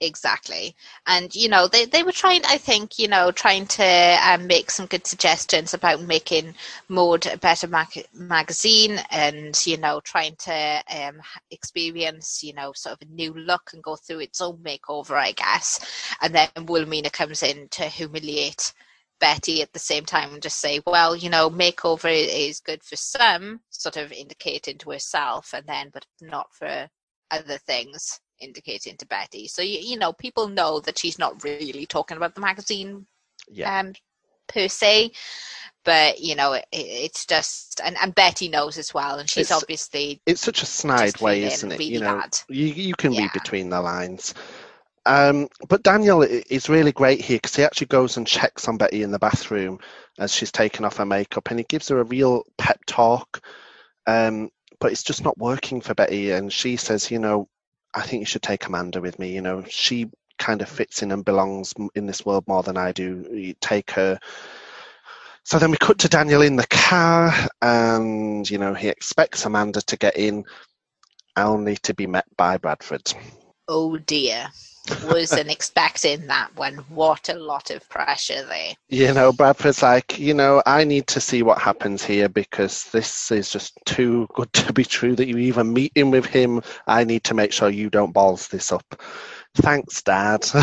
[0.00, 0.76] exactly.
[1.06, 2.42] And you know, they they were trying.
[2.46, 6.54] I think you know, trying to um, make some good suggestions about making
[6.88, 11.20] Mode a better mag- magazine, and you know, trying to um,
[11.50, 15.32] experience you know sort of a new look and go through its own makeover, I
[15.32, 15.80] guess.
[16.22, 18.72] And then Wilhelmina comes in to humiliate.
[19.20, 22.96] Betty at the same time and just say, well, you know, makeover is good for
[22.96, 26.88] some, sort of indicating to herself, and then, but not for
[27.30, 29.46] other things indicating to Betty.
[29.46, 33.06] So you, you know, people know that she's not really talking about the magazine
[33.48, 33.92] Yeah, um
[34.48, 35.12] per se,
[35.84, 39.62] but you know, it, it's just and, and Betty knows as well, and she's It's-
[39.62, 41.78] obviously it's such a snide way, isn't it?
[41.78, 42.38] really you know, bad.
[42.48, 43.20] you you can Yeah.
[43.22, 44.34] read between the lines.
[45.06, 49.02] Um, but Daniel is really great here because he actually goes and checks on Betty
[49.02, 49.78] in the bathroom
[50.18, 53.40] as she's taking off her makeup, and he gives her a real pep talk.
[54.06, 57.48] Um, but it's just not working for Betty, and she says, you know,
[57.94, 59.32] I think you should take Amanda with me.
[59.34, 62.92] You know, she kind of fits in and belongs in this world more than I
[62.92, 63.26] do.
[63.32, 64.18] You take her.
[65.44, 67.32] So then we cut to Daniel in the car,
[67.62, 70.44] and you know he expects Amanda to get in,
[71.36, 73.12] only to be met by Bradford.
[73.68, 74.48] oh dear.
[75.04, 76.76] Wasn't expecting that one.
[76.88, 78.72] What a lot of pressure there.
[78.88, 83.30] You know, Bradford's like, you know, I need to see what happens here because this
[83.30, 86.62] is just too good to be true that you even meeting with him.
[86.86, 89.00] I need to make sure you don't balls this up.
[89.54, 90.46] Thanks, Dad.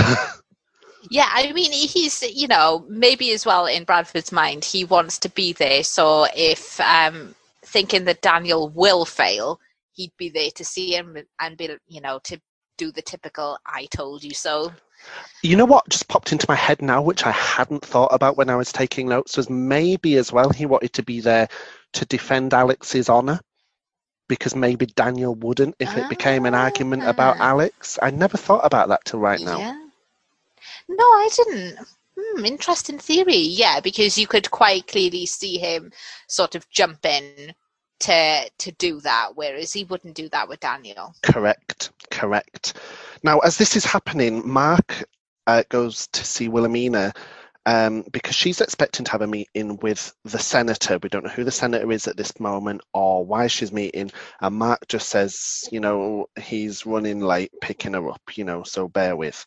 [1.09, 5.29] Yeah, I mean, he's, you know, maybe as well in Bradford's mind, he wants to
[5.29, 5.83] be there.
[5.83, 9.59] So if um, thinking that Daniel will fail,
[9.93, 12.39] he'd be there to see him and be, you know, to
[12.77, 14.71] do the typical "I told you so."
[15.43, 18.49] You know what just popped into my head now, which I hadn't thought about when
[18.49, 21.47] I was taking notes, was maybe as well he wanted to be there
[21.93, 23.39] to defend Alex's honour.
[24.27, 27.51] Because maybe Daniel wouldn't if it became an argument about Ah.
[27.51, 27.97] Alex.
[28.01, 29.57] I never thought about that till right now.
[29.57, 29.79] Yeah.
[30.89, 31.79] No, I didn't.
[32.19, 33.37] hmm, interesting theory.
[33.37, 35.91] Yeah, because you could quite clearly see him
[36.27, 37.53] sort of jump in
[38.01, 41.13] to to do that, whereas he wouldn't do that with Daniel.
[41.23, 42.77] Correct, correct.
[43.23, 45.03] Now, as this is happening, Mark
[45.47, 47.13] uh, goes to see Wilhelmina
[47.67, 50.99] um, because she's expecting to have a meeting with the senator.
[51.03, 54.09] We don't know who the senator is at this moment or why she's meeting.
[54.39, 58.87] And Mark just says, you know, he's running late picking her up, you know, so
[58.87, 59.45] bear with.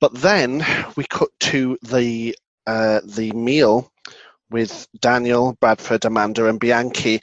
[0.00, 0.64] But then
[0.96, 2.36] we cut to the
[2.68, 3.90] uh, the meal
[4.50, 7.20] with Daniel, Bradford, Amanda, and Bianchi,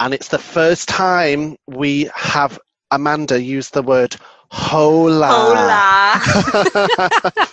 [0.00, 2.58] and it's the first time we have
[2.90, 4.16] Amanda use the word
[4.50, 5.28] hola.
[5.28, 5.82] Hola.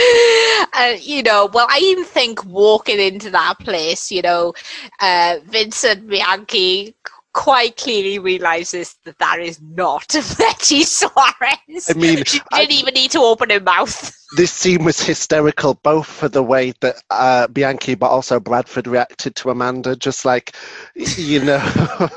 [0.74, 4.54] uh, you know, well, I even think walking into that place, you know,
[5.00, 6.94] uh, Vincent Bianchi
[7.32, 10.06] quite clearly realizes that that is not
[10.38, 11.88] Betty Suarez.
[11.88, 14.12] I mean, she didn't even need to open her mouth.
[14.36, 19.34] this scene was hysterical, both for the way that uh, Bianchi, but also Bradford reacted
[19.36, 19.96] to Amanda.
[19.96, 20.54] Just like,
[20.94, 22.08] you know,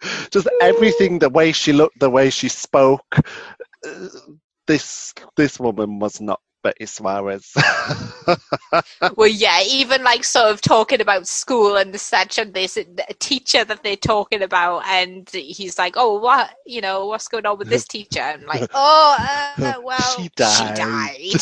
[0.30, 3.18] just everything, the way she looked, the way she spoke.
[3.86, 4.08] Uh,
[4.66, 7.54] This this woman was not Betty Suarez.
[9.16, 12.84] well, yeah, even like sort of talking about school and the such, and this a
[13.14, 16.50] teacher that they're talking about, and he's like, "Oh, what?
[16.66, 19.16] You know, what's going on with this teacher?" I'm like, "Oh,
[19.58, 21.40] uh, well, She she died."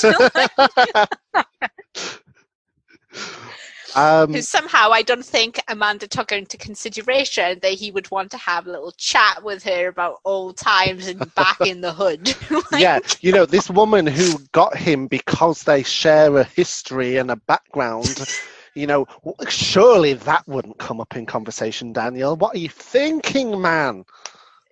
[3.94, 8.30] Died." um, Because somehow I don't think Amanda took into consideration that he would want
[8.32, 12.36] to have a little chat with her about old times and back in the hood.
[12.72, 17.30] Like, yeah, you know, this woman who got him because they share a history and
[17.30, 18.26] a background,
[18.74, 19.06] you know,
[19.48, 22.36] surely that wouldn't come up in conversation, Daniel.
[22.36, 24.04] What are you thinking, man?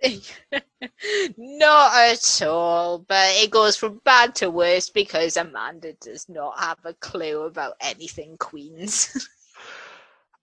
[1.39, 6.79] Not at all, but it goes from bad to worse because Amanda does not have
[6.85, 9.29] a clue about anything Queens.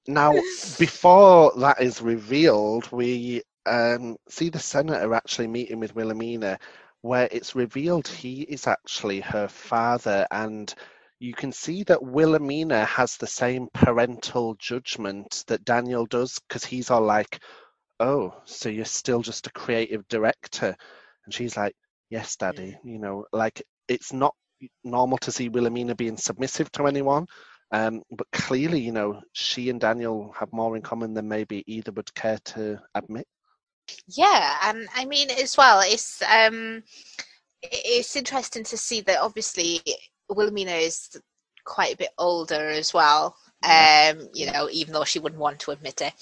[0.06, 0.34] Now,
[0.80, 6.60] before that is revealed, we um, see the senator actually meeting with Wilhelmina,
[7.02, 10.74] where it's revealed he is actually her father, and
[11.20, 16.92] you can see that Wilhelmina has the same parental judgment that Daniel does, because he's
[16.92, 17.40] all like,
[18.00, 20.76] "Oh, so you're still just a creative director,"
[21.26, 21.76] and she's like,
[22.10, 24.36] "Yes, Daddy." You know, like it's not
[24.84, 27.28] normal to see Wilhelmina being submissive to anyone.
[27.72, 31.92] Um, but clearly, you know, she and Daniel have more in common than maybe either
[31.94, 33.28] would care to admit.
[34.08, 36.84] yeah, and I mean as well, it's um,
[37.62, 39.82] it's interesting to see that obviously
[40.30, 41.20] Wilhelmina is
[41.66, 43.36] quite a bit older as well.
[43.64, 46.14] Um, you know, even though she wouldn't want to admit it,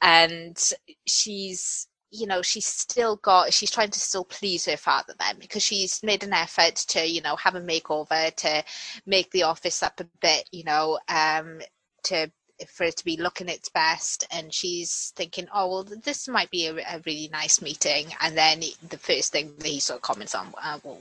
[0.00, 0.58] and
[1.06, 5.62] she's you know she's still got she's trying to still please her father then because
[5.62, 8.64] she's made an effort to you know have a makeover to
[9.06, 11.60] make the office up a bit you know um
[12.02, 12.28] to
[12.68, 14.26] for it to be looking its best.
[14.30, 18.06] And she's thinking oh well this might be a, a really nice meeting.
[18.20, 20.98] And then the first thing that he sort of comments on uh, well,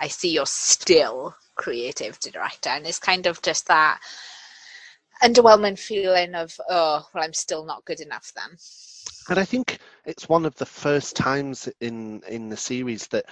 [0.00, 2.70] i see you're still creative director.
[2.70, 4.00] And it's kind of just that
[5.22, 8.56] underwhelming feeling of oh well i'm still not good enough then.
[9.28, 13.26] And I think it's one of the first times in in the series that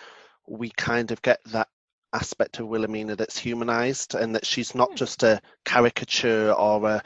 [0.47, 1.69] we kind of get that
[2.13, 4.97] aspect of Wilhelmina that's humanized and that she's not Hmm.
[4.97, 7.03] just a caricature or a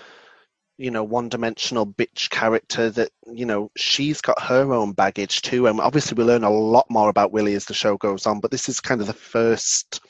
[0.78, 5.66] you know one-dimensional bitch character that you know she's got her own baggage too.
[5.66, 8.50] And obviously we learn a lot more about willie as the show goes on but
[8.50, 10.00] this is kind of the first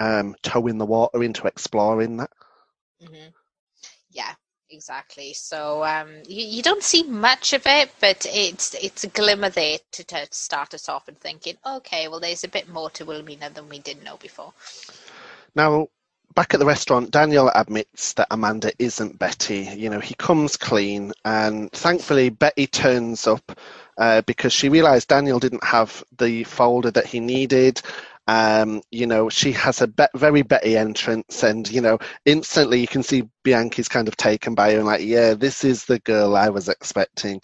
[0.00, 2.30] um toe in the water into exploring that.
[3.00, 3.41] Hmm Yeah,
[4.72, 5.32] exactly.
[5.34, 9.78] So um, you, you don't see much of it, but it's it's a glimmer there
[9.92, 13.50] to, to start us off and thinking, okay, well, there's a bit more to Wilhelmina
[13.50, 14.52] than we didn't know before.
[15.54, 15.88] Now,
[16.34, 19.68] back at the restaurant, Daniel admits that Amanda isn't Betty.
[19.76, 23.58] You know, he comes clean, and thankfully, Betty turns up
[23.98, 27.82] uh, because she realized Daniel didn't have the folder that he needed.
[28.28, 32.86] Um, you know, she has a be- very Betty entrance, and you know, instantly you
[32.88, 36.36] can see Bianchi's kind of taken by her and like, yeah, this is the girl
[36.36, 37.40] I was expecting.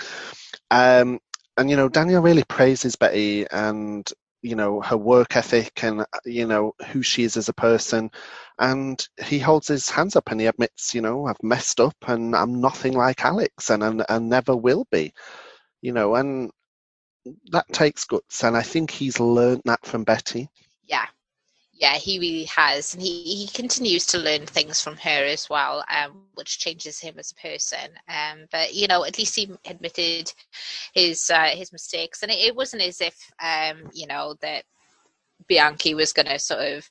[0.71, 1.19] Um,
[1.57, 4.11] and you know, Daniel really praises Betty and
[4.43, 8.11] you know her work ethic and you know who she is as a person.
[8.59, 12.35] And he holds his hands up and he admits you know i've messed up and
[12.37, 15.13] i'm nothing like alex and and, and never will be
[15.83, 16.51] you know and
[17.53, 18.45] that takes guts.
[18.45, 20.49] And i think he's learned that from betty
[20.89, 21.07] Yeah,
[21.79, 25.85] yeah, he really has, and he, he continues to learn things from her as well,
[25.95, 27.91] um, which changes him as a person.
[28.09, 30.33] Um, but you know, at least he admitted
[30.93, 34.65] his uh, his mistakes, and it, it wasn't as if um, you know that
[35.47, 36.91] Bianchi was going to sort of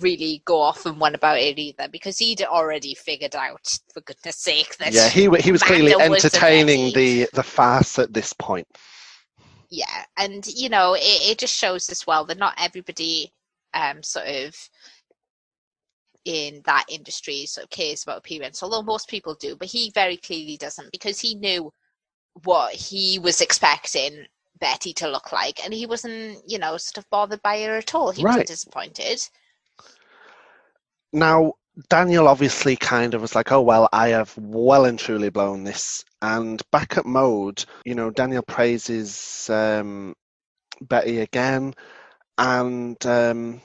[0.00, 4.36] really go off and one about it either because he'd already figured out, for goodness
[4.36, 7.24] sake, that Yeah, he he was clearly Amanda was entertaining Betty.
[7.24, 8.66] the the farce at this point.
[9.72, 13.32] Yeah and you know it, it just shows as well that not everybody
[13.72, 14.54] um sort of
[16.26, 20.18] in that industry sort of cares about appearance although most people do but he very
[20.18, 21.72] clearly doesn't because he knew
[22.44, 24.26] what he was expecting
[24.60, 27.94] betty to look like and he wasn't you know sort of bothered by her at
[27.94, 28.26] all he Right.
[28.26, 29.20] wasn't disappointed
[31.12, 31.54] Now,
[31.88, 36.04] Daniel obviously kind of was like, oh, well, I have well and truly blown this.
[36.20, 40.14] And back at Mode, you know, Daniel praises um,
[40.80, 41.74] Betty again.
[42.36, 43.62] And um,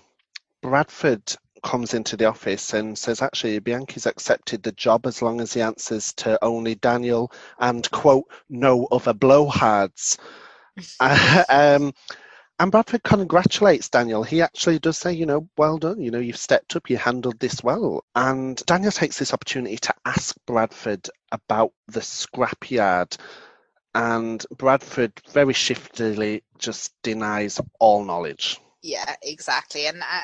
[0.62, 5.53] Bradford comes into the office and says, actually, Bianchi's accepted the job as long as
[5.53, 10.18] he answers to only Daniel and, quote, no other blowhards.
[11.49, 11.93] um,
[12.60, 14.24] and Bradford congratulates Daniel.
[14.24, 16.01] He actually does say, you know, well done.
[16.01, 18.03] You know, you've stepped up, you handled this well.
[18.16, 23.18] And Daniel takes this opportunity to ask Bradford about the scrapyard.
[23.95, 28.60] And Bradford very shiftily just denies all knowledge.
[28.84, 30.24] yeah exactly and I,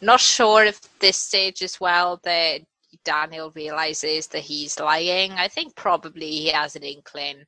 [0.00, 2.62] not sure if this stage as well that
[3.04, 7.44] daniel realizes that he's lying i think probably he has an inkling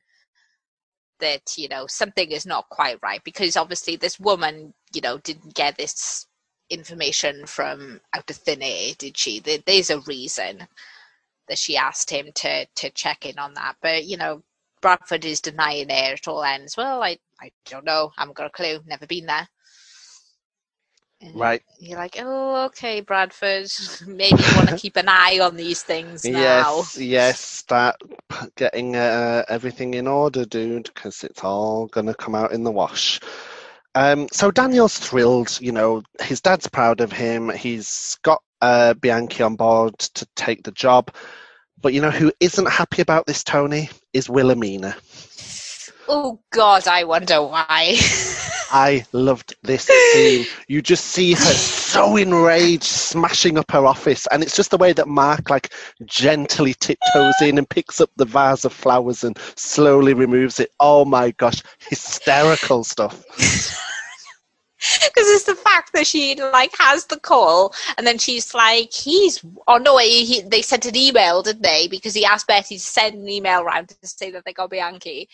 [1.19, 5.53] that you know something is not quite right because obviously this woman you know didn't
[5.55, 6.27] get this
[6.69, 9.39] information from out of thin air did she?
[9.39, 10.67] There- there's a reason
[11.49, 13.75] that she asked him to to check in on that.
[13.81, 14.43] But you know
[14.81, 16.77] bradford is denying it at all ends.
[16.77, 18.11] Well i i don't know.
[18.17, 18.81] I haven't got a clue.
[18.87, 19.47] Never been there
[21.21, 21.61] And Right.
[21.79, 23.67] you're like oh okay bradford
[24.07, 27.95] maybe you want to keep an eye on these things now Yes, yes, start
[28.55, 32.71] getting uh, everything in order, dude, because it's all going to come out in the
[32.71, 33.19] wash.
[33.95, 37.49] Um, so Daniel's thrilled, you know, his dad's proud of him.
[37.49, 41.11] He's got uh, Bianchi on board to take the job.
[41.81, 44.95] But you know who isn't happy about this, Toni, is Wilhelmina.
[46.07, 47.95] oh god i wonder why
[48.71, 50.45] I loved this scene.
[50.67, 54.93] You just see her so enraged, smashing up her office, and it's just the way
[54.93, 55.73] that Mark like
[56.05, 60.71] gently tiptoes in and picks up the vase of flowers and slowly removes it.
[60.79, 63.23] Oh my gosh, hysterical stuff.
[64.79, 69.43] because it's the fact that she like has the call and then she's like he's
[69.67, 72.81] oh no he, he, they sent an email didn't they because he asked betty to
[72.81, 75.27] send an email around to say that they got bianchi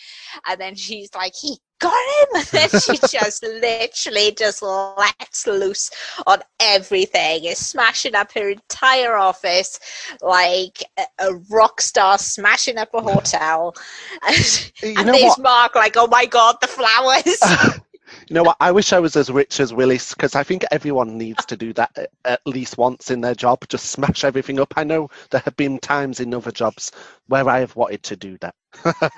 [0.47, 5.89] and then she's like he got him and then she just literally just lets loose
[6.25, 9.79] on everything is smashing up her entire office
[10.21, 10.83] like
[11.19, 13.73] a, rock star smashing up a hotel
[14.27, 15.39] and, You and there's what?
[15.39, 17.79] mark like oh my god the flowers
[18.29, 18.57] You know what?
[18.59, 21.73] I wish I was as rich as Willis because I think everyone needs to do
[21.73, 23.67] that at- least once in their job.
[23.67, 24.73] Just smash everything up.
[24.77, 26.91] I know there have been times in other jobs
[27.27, 28.55] where I have wanted to do that.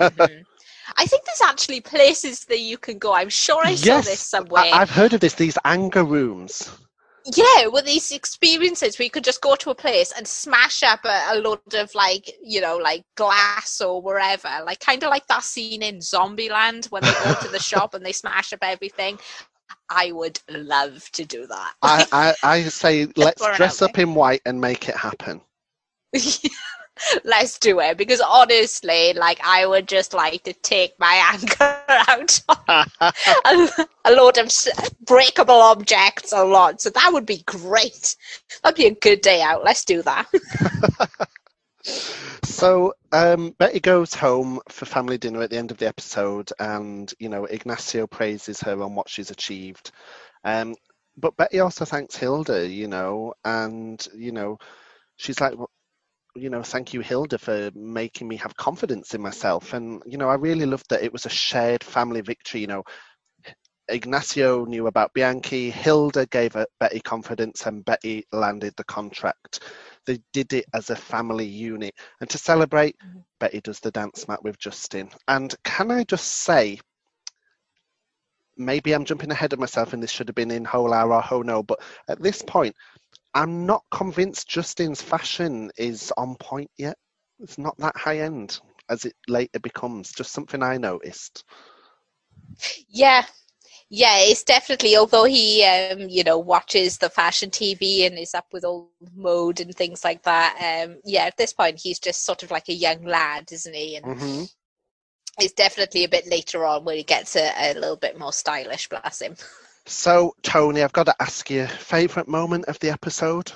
[0.10, 0.46] Mhm.
[0.96, 3.14] I think there's actually places that you can go.
[3.14, 4.64] I'm sure I saw this somewhere.
[4.64, 5.34] I- I've heard of this.
[5.34, 6.70] These anger rooms.
[7.36, 11.04] yeah, with these experiences where you could just go to a place and smash up
[11.04, 14.48] a, a load of like, you know, like glass or wherever.
[14.66, 18.06] Like kind of like that scene in Zombieland when they go to the shop and
[18.06, 19.20] they smash up everything.
[19.90, 21.74] I would love to do that.
[21.82, 25.42] I, I, I say let's dress up in white and make it happen.
[27.24, 32.42] Let's do it because honestly, like I would just like to take my anger out
[32.50, 32.88] on
[33.46, 34.52] a, a load of
[35.06, 36.82] breakable objects a lot.
[36.82, 38.16] So that would be great.
[38.64, 39.64] That'd be a good day out.
[39.64, 40.28] Let's do that.
[42.44, 47.14] So um, Betty goes home for family dinner at the end of the episode, and
[47.20, 49.92] you know Ignacio praises her on what she's achieved.
[50.44, 50.76] Um,
[51.18, 54.58] but Betty also thanks Hilda, you know, and you know
[55.18, 55.70] she's like, "Well,
[56.38, 59.74] you know, thank you, Hilda, for making me have confidence in myself.
[59.74, 62.62] And you know, I really loved that it was a shared family victory.
[62.62, 62.84] You know,
[63.90, 69.62] Ignacio knew about Bianchi, Hilda gave Betty confidence, and Betty landed the contract.
[70.06, 71.94] They did it as a family unit.
[72.22, 73.20] And to celebrate, mm-hmm.
[73.40, 75.10] Betty does the dance mat with Justin.
[75.28, 76.80] And can I just say,
[78.58, 81.64] maybe I'm jumping ahead of myself and this should have been in Hola or Ho-No,
[81.64, 81.80] but
[82.10, 82.76] at this point,
[83.38, 86.98] I'm not convinced Justin's fashion is on point yet.
[87.40, 88.60] It's not that high end
[88.90, 91.46] as it later becomes, just something I noticed.
[92.90, 93.26] Yeah.
[93.90, 94.98] Yeah, it's definitely.
[94.98, 99.60] Although he, um, you know, watches the fashion TV and is up with all mode
[99.62, 100.84] and things like that.
[100.86, 103.96] Um, yeah, at this point, he's just sort of like a young lad, isn't he?
[103.96, 104.46] And hmm
[105.40, 108.90] it's definitely a bit later on where he gets a, a little bit more stylish.
[108.90, 109.36] Bless him.
[109.88, 113.54] So, Toni, I've got to ask you, favourite moment of the episode?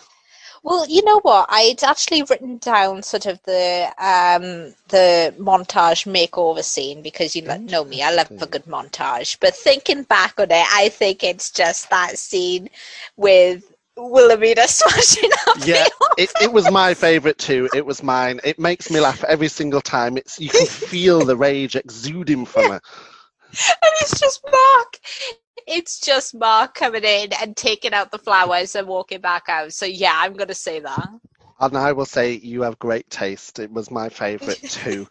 [0.63, 1.47] Well, you know what?
[1.49, 7.83] I'd actually written down sort of the um, the montage makeover scene because you know
[7.83, 9.37] me, I love a good montage.
[9.41, 12.69] But thinking back on it, I think it's just that scene
[13.17, 15.57] with Wilhelmina smashing up.
[15.65, 17.67] Yeah, the it, it was my favourite too.
[17.73, 18.39] It was mine.
[18.43, 20.15] It makes me laugh every single time.
[20.15, 22.81] It's you can feel the rage exuding from her.
[22.81, 24.99] and it's just Mark.
[25.67, 29.73] It's just Mark coming in and taking out the flowers and walking back out.
[29.73, 31.09] So yeah, I'm gonna say that.
[31.59, 33.59] And I will say you have great taste.
[33.59, 35.07] It was my favourite too.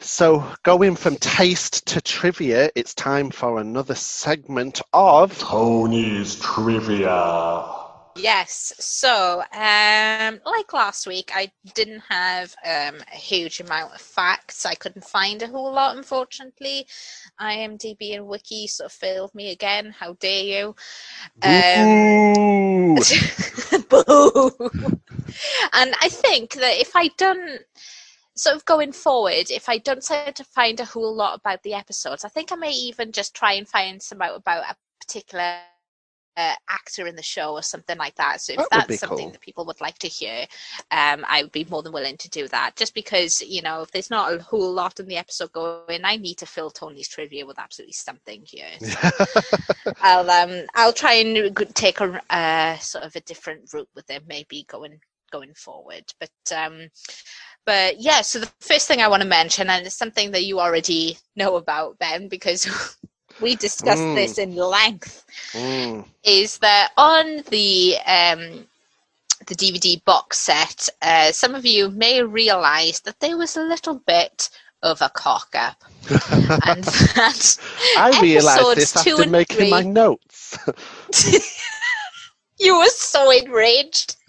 [0.00, 7.83] so going from taste to trivia, it's time for another segment of Toni's Trivia.
[8.16, 8.72] Yes.
[8.78, 14.64] So, um, like last week, I didn't have um, a huge amount of facts.
[14.64, 16.86] I couldn't find a whole lot, unfortunately.
[17.40, 19.94] IMDb and Wiki sort of failed me again.
[19.98, 20.76] How dare you?
[21.42, 22.94] Um,
[23.88, 24.50] boo.
[25.72, 27.60] and I think that if I don't
[28.36, 31.74] sort of going forward, if I don't start to find a whole lot about the
[31.74, 35.58] episodes, I think I may even just try and find some out about a particular
[36.36, 38.40] uh, actor in the show or something like that.
[38.40, 39.30] So if That that's something cool.
[39.32, 40.46] that people would like to hear,
[40.90, 42.76] um, I would be more than willing to do that.
[42.76, 46.16] Just because you know, if there's not a whole lot in the episode going, I
[46.16, 48.66] need to fill Toni's trivia with absolutely something here.
[48.80, 49.10] So
[50.02, 54.24] I'll um, I'll try and take a uh, sort of a different route with it,
[54.26, 56.04] maybe going going forward.
[56.18, 56.88] But um,
[57.66, 58.22] but yeah.
[58.22, 61.56] So the first thing I want to mention, and it's something that you already know
[61.56, 62.96] about, Ben, because.
[63.40, 64.14] We discussed Mm.
[64.14, 66.06] this in length Mm.
[66.22, 68.66] is that on the um,
[69.46, 74.00] the DVD box set, uh, some of you may realize that there was a little
[74.06, 74.48] bit
[74.82, 75.82] of a cock up,
[76.66, 77.58] and that
[77.98, 80.56] I realised this two after making three- my notes.
[82.58, 84.16] you were so enraged.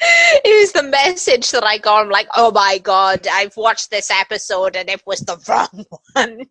[0.00, 2.04] it was the message that I got.
[2.04, 6.46] I'm like, oh my god, I've watched this episode and it was the wrong one.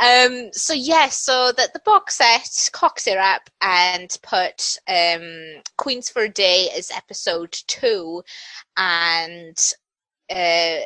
[0.00, 6.10] Um so yes so that the box set cocks it up and put um queens
[6.10, 8.22] for a day as episode two.
[8.76, 9.56] And
[10.30, 10.80] uh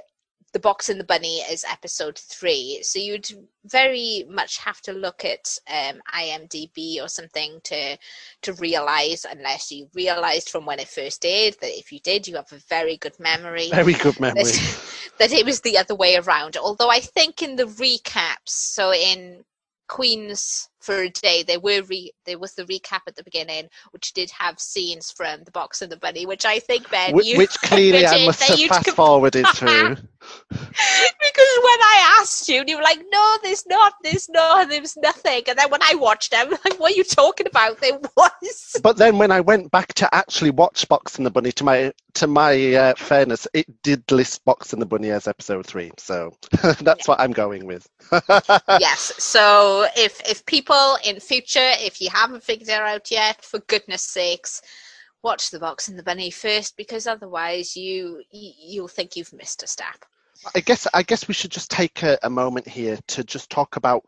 [0.52, 3.28] the box and the bunny is episode three so you'd
[3.66, 7.96] very much have to look at um imdb or something to
[8.40, 12.36] to realize unless you realized from when it first aired that if you did you
[12.36, 14.44] have a very good memory Very good memory.
[14.44, 16.56] that, that it was the other way around.
[16.56, 19.44] Although I think in the recaps, so in
[19.88, 24.14] Queens for a Day, there were re- there was the recap at the beginning, which
[24.14, 27.36] did have scenes from the Box and the Bunny, which I think Ben, Wh- you
[27.36, 29.96] which clearly I must have fast forwarded through.
[30.50, 35.42] because when I asked you, you were like, "No, there's not, there's not, there's nothing."
[35.46, 37.80] And then when I watched them like, "What are you talking about?
[37.80, 41.52] There was." But then when I went back to actually watch Box and the Bunny,
[41.52, 45.66] to my to my uh, fairness, it did list Box and the Bunny as episode
[45.66, 45.90] three.
[45.98, 46.34] So
[46.80, 47.88] that's what I'm going with.
[48.80, 49.12] yes.
[49.18, 54.02] So if if people in future, if you haven't figured it out yet, for goodness
[54.02, 54.62] sakes,
[55.22, 59.62] watch the box and the bunny first, because otherwise you you- you'll think you've missed
[59.62, 60.04] a step.
[60.54, 63.76] I guess I guess we should just take a, a moment here to just talk
[63.76, 64.04] about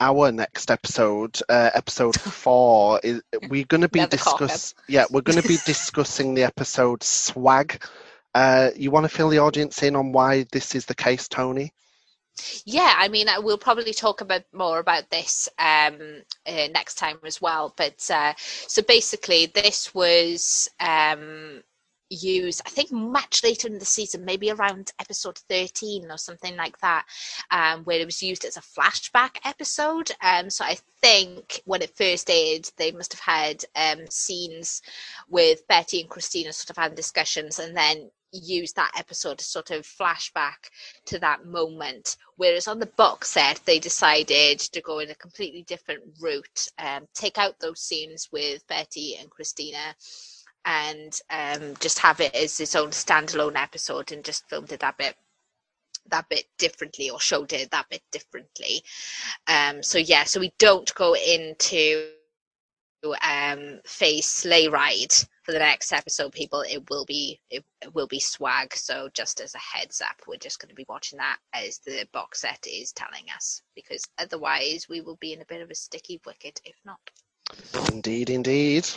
[0.00, 3.00] our next episode, uh, episode four.
[3.02, 7.82] Is we're going to be discuss yeah we're going to be discussing the episode swag.
[8.34, 11.72] Uh, you want to fill the audience in on why this is the case, Toni?
[12.64, 17.18] Yeah, I mean, I will probably talk about more about this um, uh, next time
[17.24, 17.74] as well.
[17.76, 21.62] But uh, so basically, this was um,
[22.08, 26.78] used, I think, much later in the season, maybe around episode 13 or something like
[26.78, 27.04] that,
[27.50, 30.10] um, where it was used as a flashback episode.
[30.22, 34.82] Um, so I think when it first aired, they must have had um, scenes
[35.28, 39.70] with Betty and Christina sort of having discussions and then used that episode to sort
[39.70, 40.70] of flashback
[41.06, 42.16] to that moment.
[42.36, 47.06] Whereas on the box set, they decided to go in a completely different route, um,
[47.14, 49.94] take out those scenes with Betty and Christina,
[50.64, 54.98] and um, just have it as its own standalone episode, and just filmed it that
[54.98, 55.16] bit
[56.10, 58.82] that bit differently or showed it that bit differently.
[59.46, 62.10] Um, so yeah, so we don't go into
[63.28, 65.12] um Fey's Sleigh Ride
[65.42, 69.40] for the next episode people it will be it, it will be swag so just
[69.40, 72.64] as a heads up we're just going to be watching that as the box set
[72.66, 76.60] is telling us because otherwise we will be in a bit of a sticky wicket
[76.64, 76.98] if not
[77.92, 78.88] Indeed, indeed.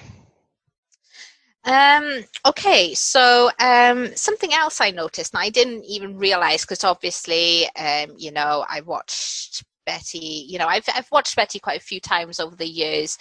[1.66, 7.66] Um, okay, so um, something else I noticed, and I didn't even realize because obviously,
[7.76, 10.46] um, you know, I watched Betty.
[10.48, 13.18] You know, I've I've watched Betty quite a few times over the years,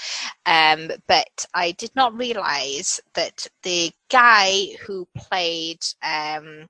[0.47, 6.67] um, but I did not realize that the guy who played um,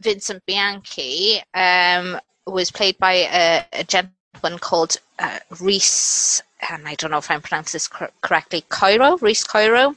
[0.00, 6.42] Vincent Bianchi um, was played by a, a gentleman called uh, Rhys.
[6.70, 8.64] And I don't know if I'm pronouncing this cor- correctly.
[8.68, 9.94] Cairo, Rhys Cairo,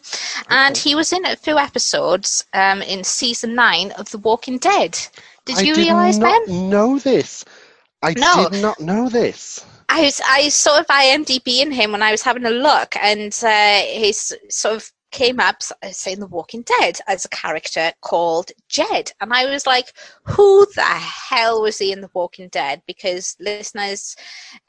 [0.50, 4.98] and he was in a few episodes um, in season nine of The Walking Dead.
[5.46, 6.70] Did I you did realize, not Ben?
[6.70, 7.44] know this.
[8.04, 8.50] I No.
[8.50, 9.66] did not know this.
[9.90, 13.34] I was I sort of IMDb in him when I was having a look, and
[13.44, 18.52] uh, he sort of came up s- saying The Walking Dead as a character called
[18.68, 19.94] Jed, and I was like,
[20.24, 22.82] who the hell was he in The Walking Dead?
[22.88, 24.16] Because listeners,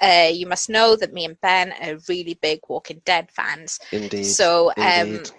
[0.02, 3.78] uh, you must know that me and Ben are really big Walking Dead fans.
[3.92, 4.24] Indeed.
[4.24, 5.30] So, um, indeed.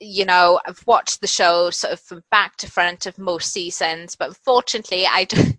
[0.00, 4.16] you know, I've watched the show sort of from back to front of most seasons,
[4.16, 5.58] but unfortunately, I don't.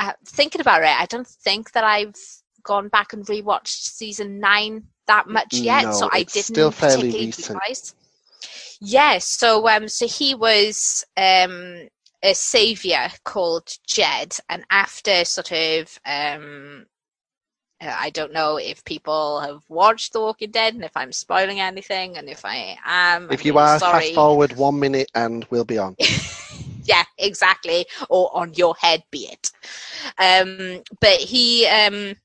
[0.00, 2.16] Uh, thinking about it, I don't think that I've
[2.62, 7.12] gone back and rewatched season nine that much yet, No, so I didn't still fairly
[7.12, 7.94] particularly recent.
[8.80, 11.88] Yes, so um, so he was um
[12.22, 16.86] a savior called Jed, and after sort of um.
[17.82, 21.60] uh, I don't know if people have watched The Walking Dead and if I'm spoiling
[21.60, 24.00] anything, and if I am, if I'm you are, sorry.
[24.04, 25.94] fast forward one minute and we'll be on.
[26.90, 27.86] yeah, exactly.
[28.08, 29.50] Or on your head, be it.
[30.18, 32.16] Um, but he, um,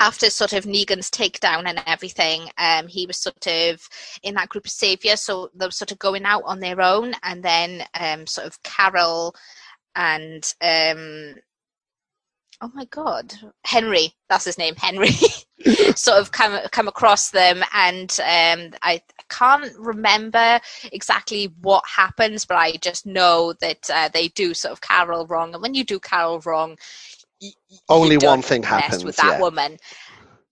[0.00, 3.80] after sort of Negan's takedown and everything, um, he was sort of
[4.24, 5.22] in that group of saviors.
[5.22, 8.60] So they were sort of going out on their own, and then um, sort of
[8.64, 9.34] Carol
[9.94, 11.34] and um,
[12.60, 13.32] oh my god,
[13.64, 15.10] Henry, that's his name, Henry.
[15.96, 20.60] sort of come come across them, and um, I can't remember
[20.92, 25.54] exactly what happens, but I just know that uh, they do sort of Carol wrong,
[25.54, 26.76] and when you do Carol wrong,
[27.88, 29.40] Only you one thing happens, with that yeah.
[29.40, 29.78] woman.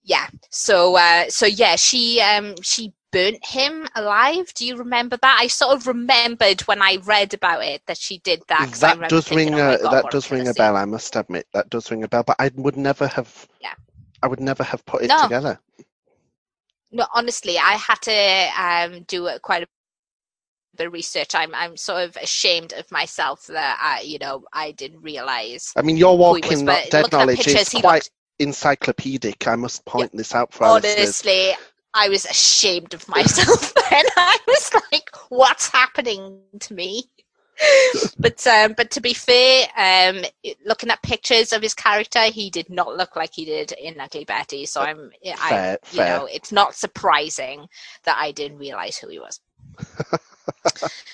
[0.04, 0.28] Yeah.
[0.50, 4.52] So uh, so yeah, she um she burnt him alive.
[4.54, 5.38] Do you remember that?
[5.40, 8.70] I sort of remembered when I read about it that she did that.
[8.80, 10.76] That does thinking, ring "Oh a God, that does ring a see." bell.
[10.76, 12.24] I must admit that does ring a bell.
[12.24, 13.46] But I would never have.
[13.60, 13.74] Yeah.
[14.22, 15.22] I would never have put it No.
[15.22, 15.58] together.
[16.92, 19.66] No, honestly, I had to um, do quite a
[20.76, 21.34] bit of research.
[21.34, 25.72] I'm I'm sort of ashamed of myself that I, you know, I didn't realize.
[25.76, 29.46] I mean, your he was, walking not dead knowledge pictures, is quite looked- encyclopedic.
[29.48, 30.76] I must point this out for our.
[30.76, 31.52] Honestly,
[31.96, 37.04] I was ashamed of myself and I was like, "What's happening to me?"
[38.18, 40.22] but um, but to be fair, um,
[40.66, 44.24] looking at pictures of his character, he did not look like he did in Ugly
[44.26, 44.66] Betty.
[44.66, 46.06] So I'm, I, Fair, you fair.
[46.06, 47.66] know, it's not surprising
[48.04, 49.40] that I didn't realize who he was.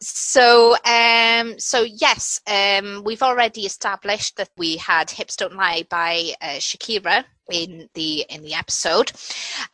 [0.00, 6.32] so um so yes um we've already established that we had hips don't lie by
[6.40, 9.12] uh, shakira in the in the episode.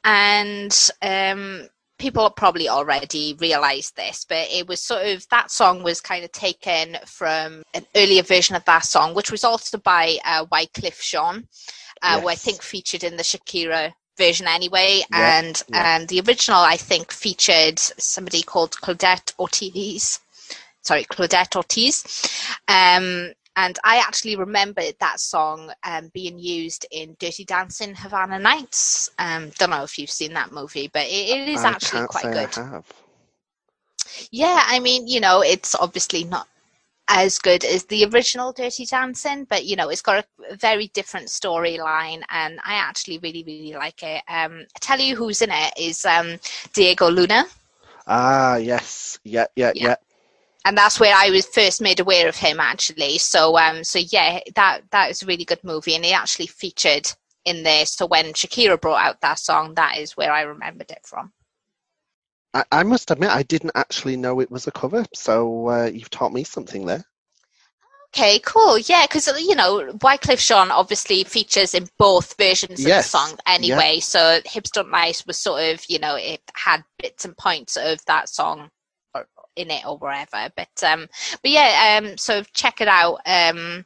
[0.05, 6.01] And um people probably already realized this but it was sort of that song was
[6.01, 10.45] kind of taken from an earlier version of that song which was also by uh,
[10.47, 11.47] Wyclef Jean
[12.03, 15.03] uh, who i think featured in the shakira version anyway.
[15.11, 15.97] Yeah, and yeah.
[15.97, 20.21] and the original i think featured somebody called claudette ortiz.
[20.83, 22.05] Sorry claudette ortiz.
[22.69, 29.11] Um and I actually remembered that song um, being used in Dirty Dancing Havana Nights.
[29.19, 32.23] Um, don't know if you've seen that movie, but it, it is I actually quite
[32.31, 32.49] good.
[32.57, 32.83] I.
[34.31, 36.49] Yeah, I mean, you know, it's obviously not
[37.09, 41.29] as good as the original Dirty Dancing, but you know, it's got a very different
[41.29, 44.23] storyline, and I actually really, really like it.
[44.29, 46.39] Um, I tell you who's in it is um,
[46.73, 47.45] Diego Luna,
[48.07, 49.91] Ah, yes, yeah, yeah, Yeah.
[49.91, 49.97] yeah.
[50.67, 52.59] And that's where I was first made aware of him.
[52.59, 56.47] Actually, so um, so yeah, that that is a really good movie, and he actually
[56.47, 57.07] featured
[57.45, 57.87] in there.
[57.87, 61.33] So when Shakira brought out that song, that is where I remembered it from.
[62.55, 65.05] I, I must admit, I didn't actually know it was a cover.
[65.13, 67.05] So uh, you've taught me something there.
[68.15, 68.79] Okay, cool.
[68.79, 73.99] Yeah, because you know Wyclef Jean obviously features in both versions of the song anyway.
[73.99, 77.99] So Hips Don't Lie was sort of you know it had bits and points of
[78.07, 78.71] that song
[79.57, 80.51] in it or wherever.
[80.57, 81.09] But um,
[81.43, 83.21] but yeah, um, so check it out.
[83.27, 83.85] Um,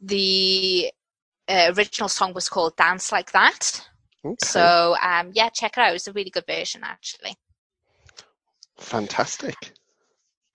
[0.00, 0.92] the
[1.48, 3.86] uh, original song was called Dance Like That.
[4.24, 4.36] Okay.
[4.42, 5.94] So um, yeah, check it out.
[5.94, 7.36] It's a really good version actually.
[8.78, 9.72] Fantastic.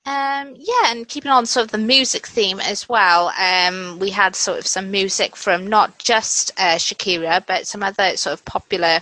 [0.03, 4.35] Um, yeah, and keeping on sort of the music theme as well, um, we had
[4.35, 9.01] sort of some music from not just uh, Shakira, but some other sort of popular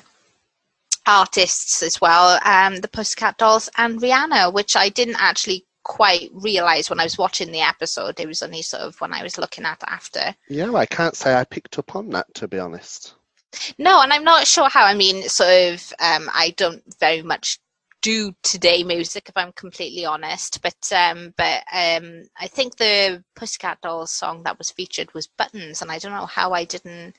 [1.09, 6.89] artists as well, um, the Pussycat Dolls and Rihanna, which I didn't actually quite realize
[6.89, 8.19] when I was watching the episode.
[8.19, 10.35] It was only sort of when I was looking at after.
[10.47, 13.15] Yeah, I can't say I picked up on that to be honest.
[13.79, 14.85] No, and I'm not sure how.
[14.85, 17.57] I mean, sort of, um, I don't very much
[18.01, 20.61] do today music if I'm completely honest.
[20.61, 25.81] But um, but um, I think the Pussycat Dolls song that was featured was Buttons,
[25.81, 27.15] and I don't know how I didn't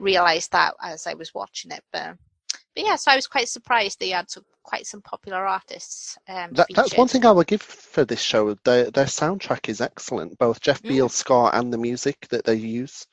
[0.00, 1.84] realize that as I was watching it.
[1.92, 2.16] But
[2.74, 6.18] but yeah, so I was quite surprised they had some, quite some popular artists.
[6.28, 8.54] Um, That, that's one thing I will give for this show.
[8.64, 10.86] Their their soundtrack is excellent, both Jeff Mm.
[10.86, 13.06] Beal's score and the music that they use.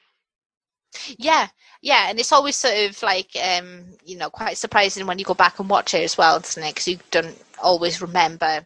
[1.18, 1.48] Yeah,
[1.82, 5.34] yeah, and it's always sort of like um, you know quite surprising when you go
[5.34, 6.72] back and watch it as well, isn't it?
[6.76, 8.66] Because you don't always remember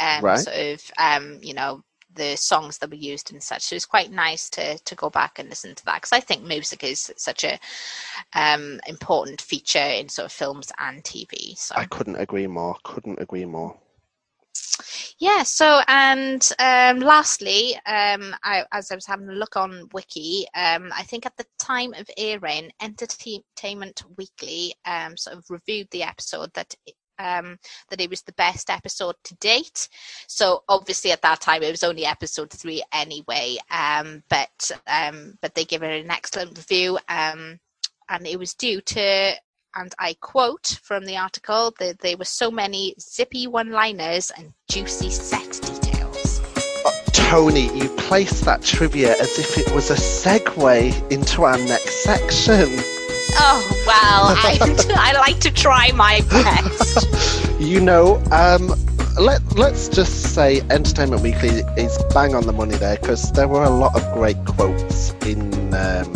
[0.00, 0.36] um, Right.
[0.36, 1.82] sort of um, you know
[2.18, 3.62] the songs that were used and such.
[3.62, 6.42] So it's quite nice to to go back and listen to that because I think
[6.42, 7.58] music is such a
[8.34, 11.56] um, important feature in sort of films and TV.
[11.56, 12.76] So I couldn't agree more.
[12.84, 13.78] Couldn't agree more.
[15.18, 15.42] Yeah.
[15.42, 20.90] So, and um, lastly, um, I, as I was having a look on Wiki, um,
[20.94, 26.50] I think at the time of airing, Entertainment Weekly um, sort of reviewed the episode
[26.54, 26.74] that.
[27.18, 27.58] Um,
[27.90, 29.88] that it was the best episode to date.
[30.26, 33.56] So obviously at that time it was only episode three anyway.
[33.70, 36.98] Um, but um, but they give it an excellent review.
[37.08, 37.58] Um,
[38.08, 39.34] and it was due to
[39.74, 44.52] and I quote from the article that there were so many zippy one liners and
[44.70, 46.40] juicy sex details.
[47.12, 52.97] Toni, you placed that trivia as if it was a segue into our next section.
[53.40, 54.58] Oh, well, I,
[54.96, 57.06] I like to try my best.
[57.60, 58.68] You know, um,
[59.18, 63.64] let let's just say Entertainment Weekly is bang on the money there because there were
[63.64, 66.12] a lot of great quotes in um,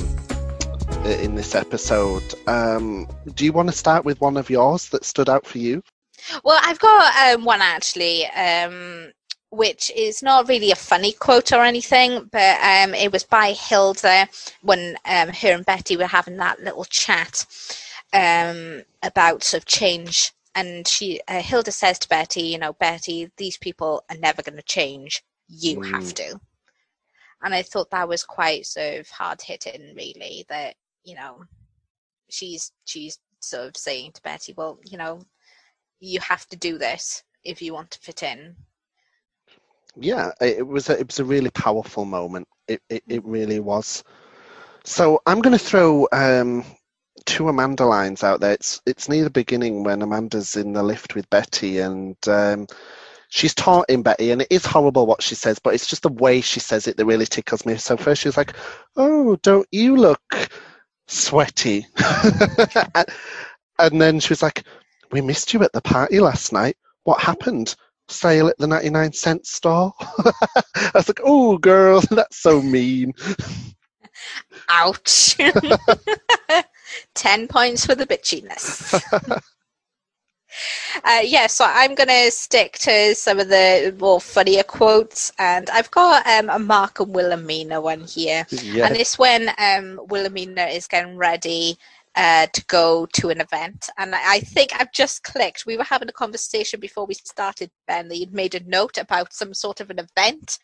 [1.05, 2.23] in this episode.
[2.47, 5.83] Um, do you want to start with one of yours that stood out for you?
[6.45, 9.13] Well, I've got um, one actually, um,
[9.53, 14.27] which is not really a funny quote or anything, but um, it was by Hilda
[14.63, 17.45] when um, her and Betty were having that little chat
[18.15, 20.33] um, about sort of change.
[20.55, 24.57] And she, uh, Hilda says to Betty, you know, Betty, these people are never going
[24.57, 25.23] to change.
[25.49, 25.91] You Mm.
[25.91, 26.41] have to.
[27.43, 30.47] And I thought that was quite sort of hard hitting, really.
[30.49, 31.45] That you know,
[32.31, 35.27] she's she's sort of saying to Betty, well, you know,
[36.01, 38.57] you have to do this if you want to fit in.
[39.97, 42.49] Yeah, it was a, it was a really powerful moment.
[42.69, 44.03] It it, it really was.
[44.85, 46.65] So I'm going to throw um,
[47.27, 48.53] two Amanda lines out there.
[48.55, 52.67] It's it's near the beginning when Amanda's in the lift with Betty and um,
[53.31, 56.41] she's taunting Betty, and it is horrible what she says, but it's just the way
[56.41, 57.77] she says it that really tickles me.
[57.77, 58.55] So first she's like,
[58.97, 60.51] "Oh, don't you look
[61.09, 61.87] sweaty?"
[63.79, 64.65] and then she was like,
[65.11, 66.77] "We missed you at the party last night.
[67.05, 67.75] What happened?"
[68.13, 69.93] Sale at the 99 cent store.
[70.01, 73.13] I was like, oh, girl, that's so mean.
[74.69, 75.37] Ouch.
[77.15, 79.01] 10 points for the bitchiness.
[81.05, 85.69] Uh, yeah, so I'm going to stick to some of the more funnier quotes, and
[85.71, 88.47] I've got um, a Marc and Wilhelmina one here.
[88.51, 88.87] Yeah.
[88.87, 91.79] And it's when um, Wilhelmina is getting ready
[92.15, 93.89] uh, to go to an event.
[93.99, 95.67] And I I think I've just clicked.
[95.67, 99.33] We were having a conversation before we started, Ben, that you'd made a note about
[99.33, 100.59] some sort of an event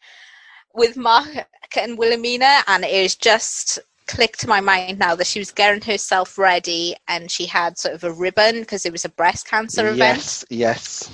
[0.74, 1.28] with Marc
[1.76, 5.82] and Wilhelmina, and it is just clicked to my mind now that she was getting
[5.82, 9.86] herself ready and she had sort of a ribbon because it was a breast cancer
[9.88, 10.18] event.
[10.18, 11.11] Yes, yes.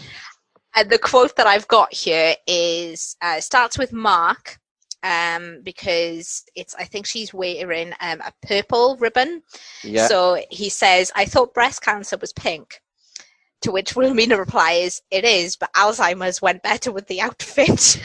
[0.77, 4.59] And the quote that I've got here is uh, it starts with Marc
[5.05, 9.43] um, because it's I think she's wearing um, a purple ribbon.
[9.85, 10.09] Yeah.
[10.09, 12.81] So he says, "I thought breast cancer was pink."
[13.63, 18.03] To which Wilhelmina replies, "It is, but Alzheimer's went better with the outfit."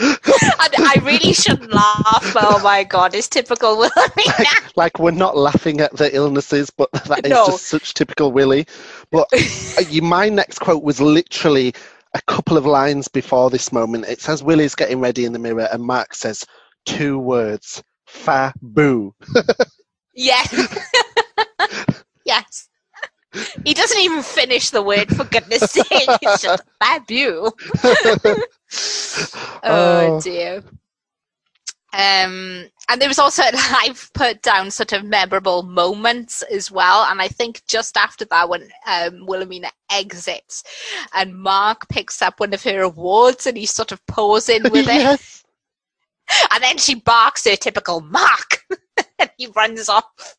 [0.00, 2.34] and I really shouldn't laugh.
[2.36, 4.44] Oh my god, it's typical Wilhelmina.
[4.76, 7.46] like we're not laughing at the illnesses, but that is No.
[7.46, 8.66] just such typical Willie.
[9.10, 11.74] But uh, you, my next quote was literally
[12.18, 14.06] a couple of lines before this moment.
[14.08, 16.44] It says Willie's getting ready in the mirror, and Marc says
[16.86, 19.14] two words: "Fa boo."
[20.14, 20.44] Yeah.
[22.26, 22.68] yes.
[23.64, 25.86] He doesn't even finish the word for goodness sake.
[26.22, 27.50] It's just babu.
[29.64, 30.20] oh Oh.
[30.22, 30.62] dear.
[31.94, 37.20] Um, and there was also I've put down sort of memorable moments as well, and
[37.20, 40.64] I think just after that, when um, Wilhelmina exits,
[41.14, 45.42] and Marc picks up one of her awards, and he's sort of posing with it,
[46.52, 48.64] and then she barks her typical Marc,
[49.18, 50.36] and he runs off.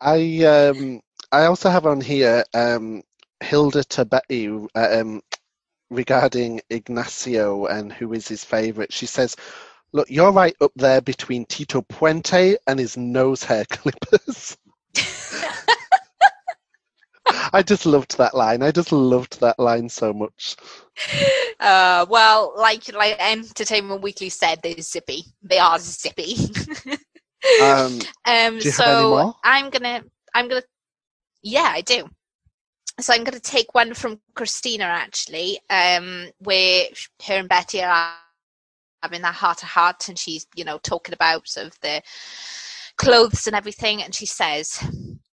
[0.00, 1.00] I um
[1.32, 3.02] I also have on here um
[3.40, 5.20] Hilda to Betty uh, um
[5.90, 8.92] regarding Ignacio and who is his favourite.
[8.92, 9.34] She says,
[9.92, 14.56] Look, you're right up there between Tito Puente and his nose hair clippers.
[17.52, 18.62] I just loved that line.
[18.62, 20.56] I just loved that line so much.
[21.58, 25.24] Uh, well, like like Entertainment Weekly said, they're zippy.
[25.42, 26.36] They are zippy.
[27.58, 29.34] Um, um, do you so have any more?
[29.42, 30.02] I'm gonna,
[30.34, 30.62] I'm gonna,
[31.42, 32.06] yeah, I do.
[33.00, 36.88] So I'm gonna take one from Christina actually, um, where
[37.26, 38.12] her and Betty are
[39.02, 42.02] having that heart to heart, and she's you know talking about sort of the
[42.96, 44.82] clothes and everything, and she says.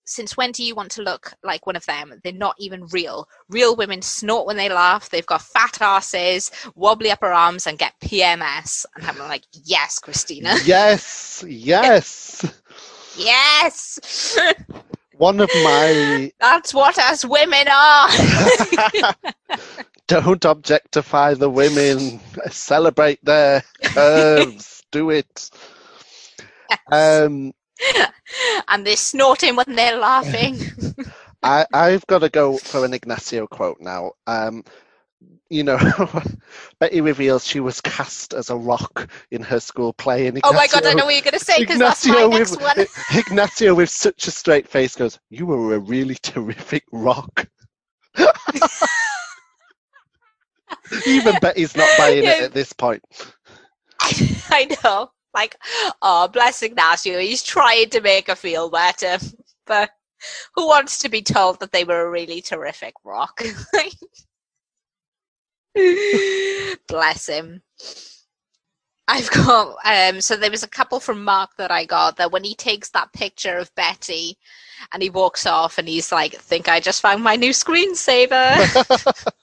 [0.09, 2.13] Since when do you want to look like one of them?
[2.23, 3.27] They're not even real.
[3.49, 5.09] Real women snort when they laugh.
[5.09, 8.85] They've got fat asses, wobbly upper arms, and get PMS.
[8.95, 10.55] And I'm like, yes, Christina.
[10.63, 12.45] yes, yes.
[13.17, 13.99] Yes.
[15.17, 18.07] One of my That's what us women are.
[20.07, 22.19] don't objectify the women,
[22.49, 25.49] celebrate their curves, do it.
[26.91, 27.53] Um,
[28.67, 30.59] and they're snorting when they're laughing.
[31.43, 34.13] I, I've got to go for an Ignacio quote now.
[34.25, 34.63] Um,
[35.49, 35.77] you know,
[36.79, 40.27] Betty reveals she was cast as a rock in her school play.
[40.27, 42.37] And oh my god, I know what you're going to say because that's my Ignacio
[42.37, 42.73] next one.
[42.77, 47.47] with, Ignacio with such a straight face goes, You were a really terrific rock.
[51.07, 53.03] Even Betty's not buying it at this point.
[54.01, 55.11] I know.
[55.33, 55.57] Like,
[56.01, 57.19] oh, bless Ignacio.
[57.19, 59.17] He's trying to make her feel better.
[59.65, 59.91] But
[60.55, 63.41] who wants to be told that they were a really terrific rock?
[66.87, 67.61] bless him.
[69.09, 72.43] I've got um so there was a couple from Marc that I got that when
[72.43, 74.37] he takes that picture of Betty
[74.91, 79.33] and he walks off and he's like, think I just found my new screensaver.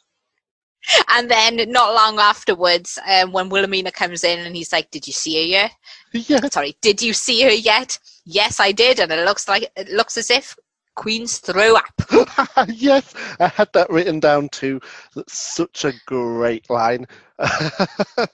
[1.09, 5.13] And then not long afterwards, um, when Wilhelmina comes in and he's like, Did you
[5.13, 5.73] see her yet?
[6.13, 6.41] yeah.
[6.51, 7.99] Sorry, did you see her yet?
[8.25, 10.57] Yes, I did, and it looks like it looks as if
[10.97, 12.69] Queen's threw up.
[12.69, 14.81] yes, I had that written down too.
[15.15, 17.07] That's such a great line.
[17.39, 18.29] I,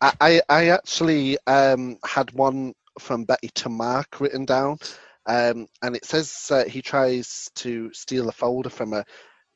[0.00, 4.78] I I actually um, had one from Betty to Marc written down,
[5.26, 9.04] um, and it says uh, he tries to steal a folder from her,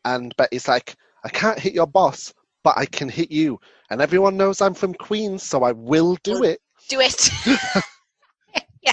[0.04, 2.32] and Betty's like, "I can't hit your boss,
[2.64, 6.44] but I can hit you, and everyone knows I'm from Queens, so I will do
[6.44, 7.30] it." Do it.
[8.82, 8.92] yeah.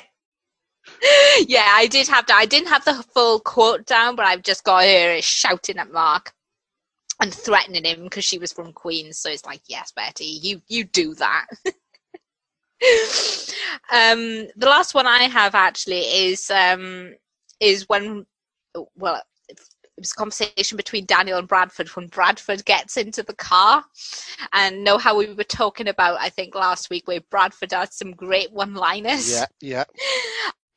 [1.47, 2.33] Yeah, I did have to.
[2.33, 6.33] I didn't have the full quote down, but I've just got her shouting at Marc
[7.21, 9.19] and threatening him because she was from Queens.
[9.19, 11.45] So it's like, yes, Betty, you you do that.
[13.91, 17.13] um, the last one I have actually is um,
[17.59, 18.25] is when
[18.95, 19.21] well
[19.97, 23.83] it was a conversation between Daniel and Bradford when Bradford gets into the car
[24.51, 28.11] and know how we were talking about I think last week where Bradford had some
[28.11, 29.31] great one-liners.
[29.31, 29.83] Yeah, yeah.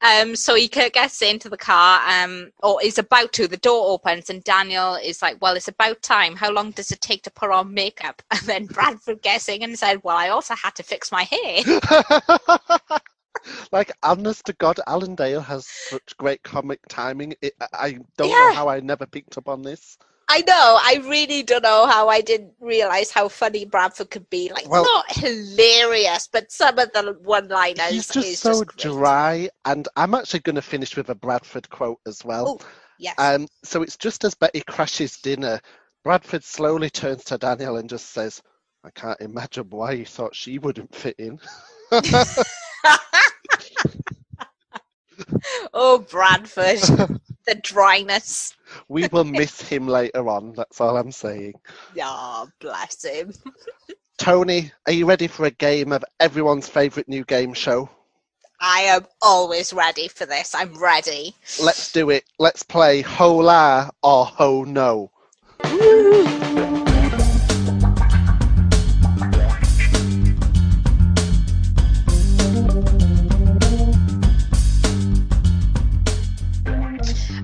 [0.01, 3.49] Um, so he gets into the car, um, or is about to.
[3.49, 6.36] The door opens, and Daniel is like, "Well, it's about time.
[6.36, 9.77] How long does it take to put on makeup?" And then Bradford gets in and
[9.77, 11.81] said, "Well, I also had to fix my hair."
[13.73, 17.35] like honest to God, Alan Dale has such great comic timing.
[17.43, 19.99] It, I- don't know how I never picked up on this.
[20.31, 20.79] I know.
[20.81, 24.51] I really don't know how I didn't realize how funny Bradford could be.
[24.53, 29.89] Like, Well- not hilarious, but some of the one-liners He's just so just dry, and
[29.97, 32.59] I'm actually going to finish with a Bradford quote as well.
[32.61, 32.66] Oh,
[32.99, 33.15] yes.
[33.19, 35.61] Um, so it's just as Betty crashes dinner,
[36.05, 38.43] Bradford slowly turns to Daniel and just says,
[38.85, 41.41] "I can't imagine why you thought she wouldn't fit in."
[45.75, 46.79] oh, Bradford,
[47.47, 48.55] the dryness.
[48.89, 50.53] we will miss him later on.
[50.55, 51.55] That's all I'm saying.
[52.01, 53.33] Oh, bless him.
[54.19, 57.89] Toni, are you ready for a game of everyone's favourite new game show?
[58.61, 60.55] I am always ready for this.
[60.57, 61.37] I'm ready.
[61.63, 62.25] Let's do it.
[62.41, 65.13] Let's play Ho La or Ho No.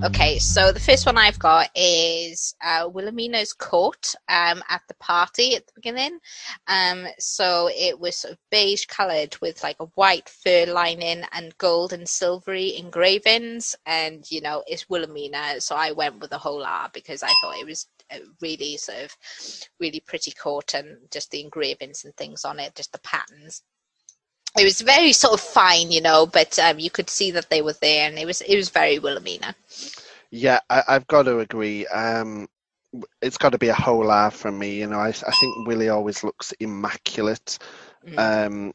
[0.04, 5.56] Okay, so the first one I've got is uh, Wilhelmina's coat um, at the party
[5.56, 6.18] at the beginning.
[6.66, 11.56] Um, so it was sort of beige coloured with like a white fur lining and
[11.56, 13.74] gold and silvery engravings.
[13.86, 15.62] And, you know, it's Wilhelmina.
[15.62, 17.86] So I went with the whole art because I thought it was
[18.42, 19.16] really sort of
[19.80, 23.62] really pretty coat and just the engravings and things on it, just the patterns
[24.56, 27.62] it was very sort of fine, you know, but um, you could see that they
[27.62, 29.54] were there, and it was it was very Wilhelmina.
[30.30, 31.86] Yeah, I, I've got to agree.
[31.86, 32.48] Um,
[33.20, 34.74] it's got to be a Hola from me.
[34.76, 37.58] You know, I, I think Willie always looks immaculate.
[38.06, 38.18] Mm.
[38.18, 38.74] Um,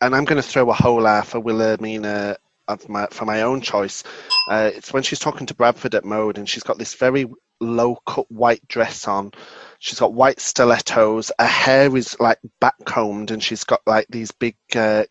[0.00, 2.36] and I'm going to throw a Hola for Wilhelmina
[2.68, 4.04] of my, for my own choice.
[4.50, 7.26] Uh, it's when she's talking to Bradford at Mode, and she's got this very
[7.60, 9.32] low cut white dress on.
[9.78, 11.30] She's got white stilettos.
[11.38, 15.04] Her hair is like backcombed, and she's got like these big uh,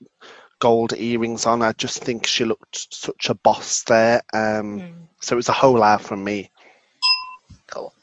[0.59, 1.61] gold earrings on.
[1.61, 4.21] I just think she looked such a boss there.
[4.33, 4.93] Um, Mm.
[5.21, 6.51] So it was a Hola from me.
[7.67, 7.93] Cool.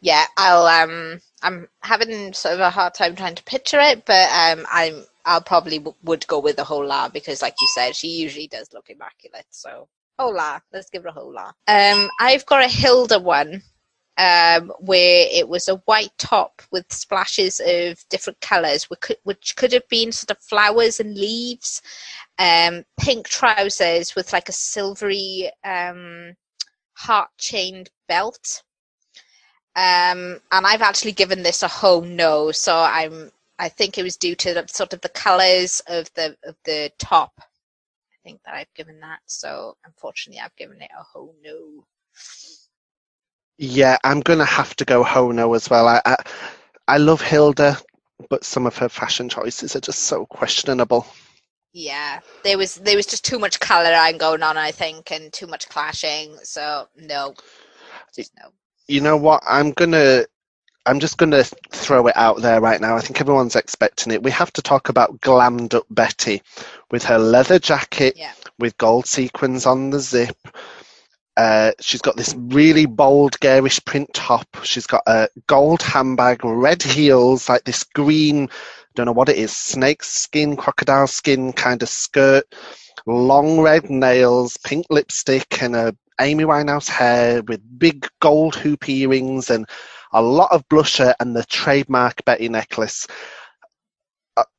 [0.00, 4.28] Yeah, I'll um I'm having sort of a hard time trying to picture it, but
[4.32, 8.08] um I'm I'll probably w- would go with the Hola because like you said, she
[8.08, 9.46] usually does look immaculate.
[9.50, 9.88] So
[10.18, 11.54] Hola, let's give her a Hola.
[11.68, 13.62] Um I've got a Hilda one
[14.18, 18.84] um where it was a white top with splashes of different colours
[19.24, 21.80] which could, have been sort of flowers and leaves
[22.38, 26.34] um pink trousers with like a silvery um
[26.94, 28.62] heart chained belt.
[29.76, 34.34] Um and i've actually given this a Ho-No so i'm i think it was due
[34.34, 37.32] to the sort of the colors of the of the top.
[37.38, 41.86] I think that i've given that so unfortunately i've given it a Ho-No
[43.58, 45.88] Yeah, I'm gonna have to go Ho-No as well.
[45.88, 46.16] I, I
[46.88, 47.78] I love Hilda,
[48.28, 51.06] but some of her fashion choices are just so questionable.
[51.72, 55.46] yeah there was there was just too much coloring going on i think and too
[55.46, 57.34] much clashing so no
[58.14, 58.50] just no
[58.88, 59.42] You know what?
[59.48, 60.24] I'm gonna
[60.86, 62.96] I'm just gonna throw it out there right now.
[62.96, 64.22] I think everyone's expecting it.
[64.22, 66.42] We have to talk about glammed up Betty
[66.90, 70.36] with her leather jacket yeah with gold sequins on the zip.
[71.36, 74.46] Uh, she's got this really bold garish print top.
[74.64, 78.48] She's got a gold handbag, red heels, like this green,
[78.94, 82.44] don't know what it is, snake skin, crocodile skin kind of skirt,
[83.06, 89.50] long red nails, pink lipstick, and a Amy Winehouse hair with big gold hoop earrings
[89.50, 89.66] and
[90.12, 93.06] a lot of blusher and the trademark Betty necklace.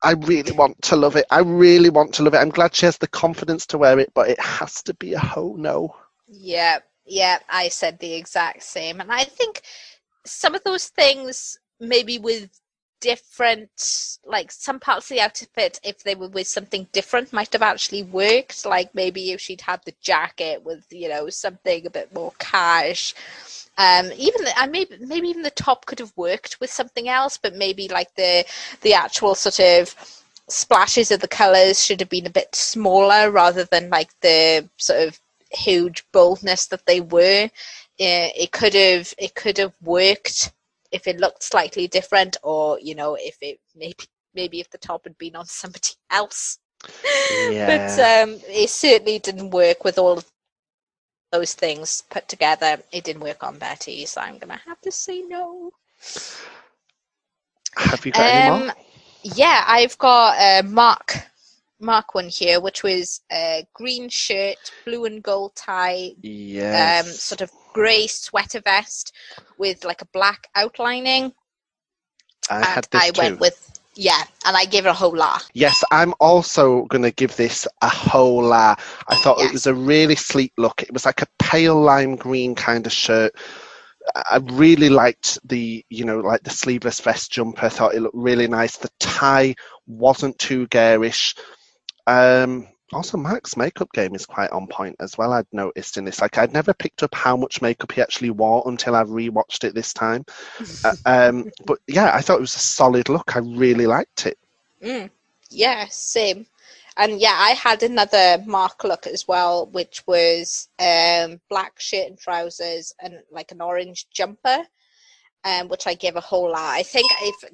[0.02, 1.26] I- really want to love it.
[1.30, 2.38] I really want to love it.
[2.38, 5.18] I'm glad she has the confidence to wear it, but it has to be a
[5.18, 5.94] ho no.
[6.28, 9.00] Yeah, yeah, I said the exact same.
[9.00, 9.62] And I think
[10.24, 12.50] some of those things, maybe with
[13.00, 13.70] different,
[14.24, 18.02] like some parts of the outfit, if they were with something different, might have actually
[18.04, 18.64] worked.
[18.64, 23.14] Like maybe if she'd had the jacket with, you know, something a bit more cash.
[23.76, 27.36] Um, even the, I maybe maybe even the top could have worked with something else,
[27.36, 28.44] but maybe like the
[28.82, 29.94] the actual sort of
[30.48, 35.08] splashes of the colors should have been a bit smaller rather than like the sort
[35.08, 35.20] of
[35.54, 37.44] huge boldness that they were.
[38.00, 40.52] Uh, it could have it could have worked
[40.92, 44.04] if it looked slightly different, or you know, if it maybe
[44.34, 46.58] maybe if the top had been on somebody else.
[47.30, 47.66] Yeah.
[47.66, 50.26] But um, it certainly didn't work with all of
[51.32, 52.78] those things put together.
[52.92, 55.70] It didn't work on Betty, so I'm gonna have to say no.
[57.76, 58.62] Have you got any more?
[58.68, 58.72] Um,
[59.22, 61.16] yeah, I've got a Marc
[61.80, 67.06] Marc one here, which was a green shirt, blue and gold tie, Yes.
[67.06, 69.12] um, sort of grey sweater vest
[69.58, 71.32] with like a black outlining.
[72.50, 73.20] I and had this I too.
[73.20, 75.48] went with yeah, and I gave it a whole lot.
[75.54, 78.76] Yes, I'm also going to give this a Hola.
[79.08, 80.82] I thought it was a really sleek look.
[80.82, 83.32] It was like a pale lime green kind of shirt.
[84.16, 87.66] I really liked the, you know, like the sleeveless vest jumper.
[87.66, 88.76] I thought it looked really nice.
[88.76, 89.54] The tie
[89.86, 91.34] wasn't too garish.
[92.06, 95.32] Um, also, Marc's makeup game is quite on point as well.
[95.32, 96.20] I'd noticed in this.
[96.20, 99.74] Like, I'd never picked up how much makeup he actually wore until I've rewatched it
[99.74, 100.24] this time.
[100.84, 103.36] Uh, um, but yeah, I thought it was a solid look.
[103.36, 104.38] I really liked it.
[104.82, 105.08] Mm,
[105.48, 106.46] yeah, same.
[106.96, 112.18] And yeah, I had another Marc look as well, which was um, black shirt and
[112.18, 114.64] trousers and like an orange jumper,
[115.44, 116.74] um, which I gave a whole lot.
[116.74, 117.50] I think if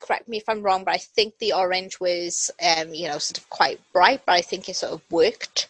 [0.00, 3.38] correct me if I'm wrong, but I think the orange was um, you know sort
[3.38, 5.68] of quite bright, but I think it sort of worked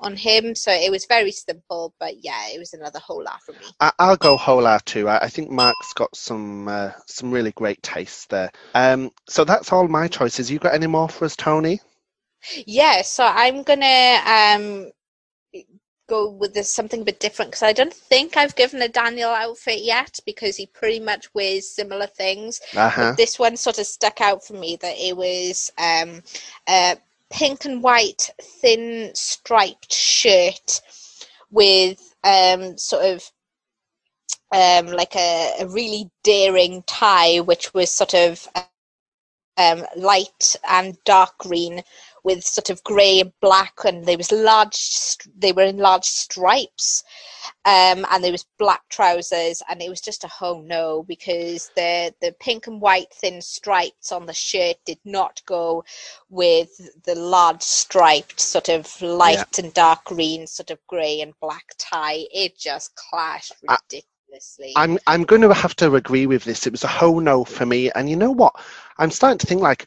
[0.00, 0.54] on him.
[0.54, 3.58] So it was very simple, but yeah, it was another whole lot for me.
[3.80, 5.08] I, I'll go whole Hola too.
[5.08, 8.50] I, I think Marc's got some uh, some really great taste there.
[8.74, 10.50] Um, so that's all my choices.
[10.50, 11.80] You got any more for us, Toni?
[12.66, 14.90] Yeah, so I'm gonna um
[16.08, 19.30] go with this something a bit different because I don't think I've given a Daniel
[19.30, 22.60] outfit yet because he pretty much wears similar things.
[22.76, 23.10] Uh huh.
[23.10, 26.22] But this one sort of stuck out for me that it was um
[26.68, 26.96] a
[27.30, 30.80] pink and white thin striped shirt
[31.50, 33.30] with um sort of
[34.54, 38.46] um like a, a really daring tie which was sort of
[39.56, 41.82] um light and dark green
[42.24, 45.16] with sort of grey and black, and there was large.
[45.36, 47.04] They were in large stripes,
[47.66, 52.14] um, and there was black trousers, and it was just a oh no because the
[52.20, 55.84] the pink and white thin stripes on the shirt did not go
[56.30, 56.70] with
[57.04, 62.24] the large striped sort of light and dark green sort of grey and black tie.
[62.32, 64.72] It just clashed ridiculously.
[64.76, 66.66] I'm I'm going to have to agree with this.
[66.66, 67.90] It was a Ho-No for me.
[67.92, 68.54] And you know what?
[68.98, 69.86] I'm starting to think like,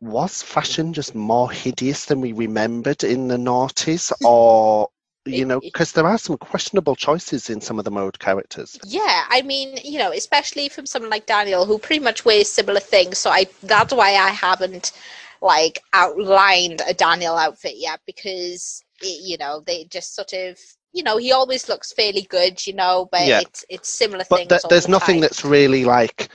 [0.00, 4.88] was fashion just more hideous than we remembered in the noughties, or
[5.26, 8.78] you know, because there are some questionable choices in some of the mode characters.
[8.84, 12.80] Yeah, I mean, you know, especially from someone like Daniel who pretty much wears similar
[12.80, 13.18] things.
[13.18, 14.92] So I that's why I haven't
[15.40, 20.58] like outlined a Daniel outfit yet because it, you know they just sort of
[20.92, 23.40] you know he always looks fairly good, you know, but Yeah.
[23.40, 24.48] it's it's similar But things.
[24.48, 25.20] th- there's the nothing time.
[25.20, 26.28] that's really like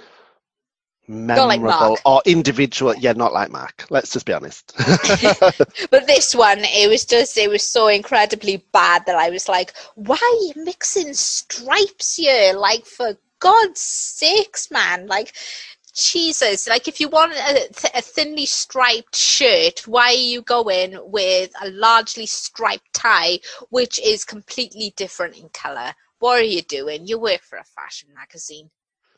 [1.07, 2.95] memorable like or individual.
[2.95, 3.85] Yeah, not like Marc.
[3.89, 4.73] Let's just be honest.
[5.91, 9.73] But this one, it was just, it was so incredibly bad that I was like,
[9.95, 12.53] why are you mixing stripes here?
[12.53, 15.07] Like, for God's sakes, man.
[15.07, 15.33] Like,
[15.93, 16.67] Jesus.
[16.67, 21.51] Like, if you want a, th- a thinly striped shirt, why are you going with
[21.61, 23.39] a largely striped tie,
[23.69, 25.93] which is completely different in colour?
[26.19, 27.05] What are you doing?
[27.05, 28.71] You work for a fashion magazine.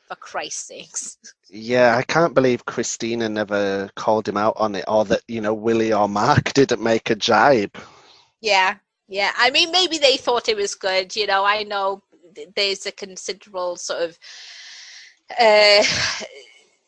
[0.07, 1.17] For Christ's sakes.
[1.49, 5.53] Yeah, I can't believe Christina never called him out on it, or that you know
[5.53, 7.75] Willie or Marc didn't make a jibe.
[8.41, 8.75] Yeah,
[9.07, 9.31] yeah.
[9.37, 11.15] I mean, maybe they thought it was good.
[11.15, 12.03] You know, I know
[12.55, 14.19] there's a considerable sort of
[15.39, 15.83] uh,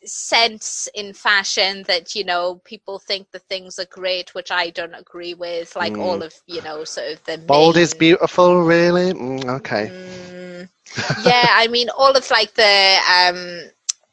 [0.04, 4.94] sense in fashion that you know people think the things are great, which I don't
[4.94, 5.74] agree with.
[5.76, 6.02] Like Mm.
[6.02, 9.12] all of you know, sort of the Bold is beautiful, really.
[9.12, 9.90] Mm, okay.
[9.90, 10.68] Mm,
[11.16, 13.70] yeah, I mean, all of like the um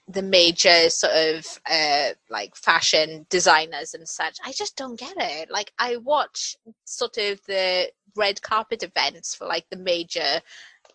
[0.08, 4.38] the major sort of uh like fashion designers and such.
[4.46, 5.50] I just don't get it.
[5.52, 6.56] Like I watch
[6.86, 10.42] sort of the red carpet events for like the major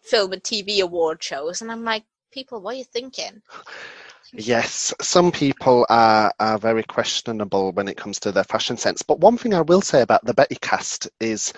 [0.03, 3.43] film and TV award shows, and I'm like, people, what are you thinking?
[4.33, 9.03] Yes, some people are, are very questionable when it comes to their fashion sense.
[9.03, 11.53] But one thing I will say about the Betty cast is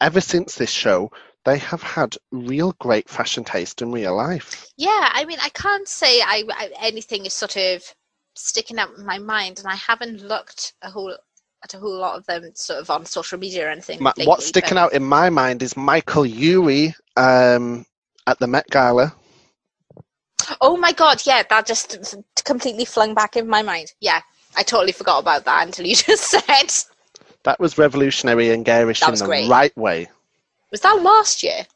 [0.00, 1.10] ever since this show,
[1.44, 4.66] they have had real great fashion taste in real life.
[4.76, 7.82] Yeah, I mean, I can't say I, I anything is sort of
[8.34, 11.16] sticking out in my mind, and I haven't looked a whole
[11.64, 14.02] at a whole lot of them sort of on social media or anything.
[14.02, 17.84] Ma- lately, What's sticking but- out in my mind is Michael Urie um,
[18.26, 19.14] at the Met Gala.
[20.60, 23.92] Oh my god, yeah, that just completely flung back in my mind.
[24.00, 24.20] Yeah,
[24.56, 26.72] I totally forgot about that until you just said.
[27.44, 29.48] That was revolutionary and garish in the great.
[29.48, 30.08] right way.
[30.70, 31.66] Was that last year?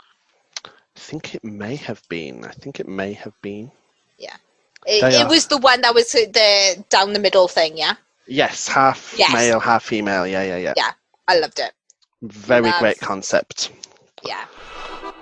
[0.66, 2.44] I think it may have been.
[2.44, 3.70] I think it may have been.
[4.86, 7.94] It, it was the one that was the down the middle thing, yeah?
[8.26, 9.32] Yes, half Yes.
[9.32, 10.26] male, half female.
[10.26, 10.74] Yeah, yeah, yeah.
[10.76, 10.92] Yeah.
[11.28, 11.72] I loved it.
[12.22, 12.80] Very Love.
[12.80, 13.70] great concept.
[14.24, 14.44] Yeah.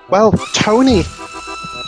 [0.09, 1.40] Well, Toni, uh,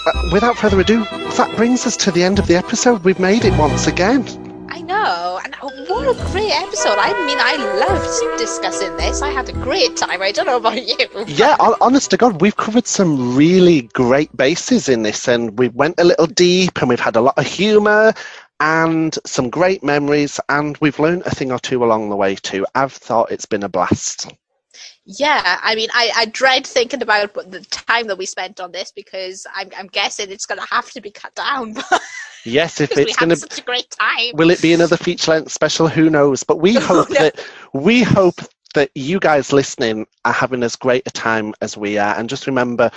[0.05, 1.05] Uh, without further ado,
[1.37, 3.05] that brings us to the end of the episode.
[3.05, 4.25] We've made it once again.
[4.69, 5.41] I know.
[5.45, 6.99] And oh, what a great episode.
[6.99, 9.23] I mean, I loved discussing this.
[9.23, 10.21] I had a great time.
[10.21, 10.97] I don't know about you.
[11.29, 16.01] Yeah, honest to God, we've covered some really great bases in this, and we went
[16.01, 18.13] a little deep, and we've had a lot of humour
[18.59, 22.67] and some great memories, and we've learned a thing or two along the way too.
[22.75, 24.33] I've thought it's been a blast.
[25.05, 28.93] Yeah, I mean, I, I dread thinking about the time that we spent on this
[28.93, 31.75] because I'm, I'm guessing it's going to have to be cut down
[32.45, 34.33] Yes, if it's going to such a great time.
[34.35, 35.89] Will it be another feature length special?
[35.89, 36.43] Who knows?
[36.43, 37.19] But we hope oh, knows?
[37.19, 38.41] that we hope
[38.75, 42.17] that you guys listening are having as great a time as we are.
[42.17, 42.91] And just remember,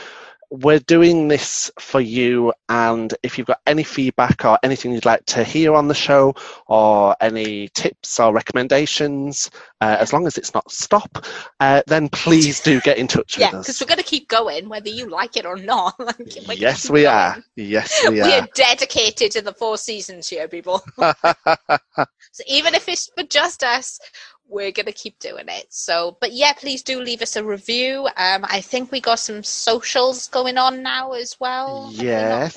[0.61, 2.53] we're doing this for you.
[2.69, 6.33] And if you've got any feedback or anything you'd like to hear on the show,
[6.67, 9.49] or any tips or recommendations,
[9.81, 11.25] uh, as long as it's not stop,
[11.59, 13.67] uh, then please do get in touch Yeah, with us.
[13.67, 15.95] Yeah, because we're going to keep going whether you like it or not.
[16.47, 17.07] Like, Yes, we going.
[17.07, 17.37] are.
[17.55, 18.41] Yes, we We are.
[18.41, 20.83] are dedicated to the four seasons here, people.
[22.31, 23.99] so even if it's for just us,
[24.47, 25.67] we're gonna keep doing it.
[25.69, 28.07] So, but yeah, please do leave us a review.
[28.17, 31.89] Um, I think we got some socials going on now as well.
[31.89, 32.53] we Yes.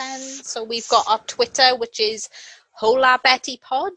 [0.47, 2.29] So we've got our Twitter, which is
[2.73, 3.93] Hola Betty Pod.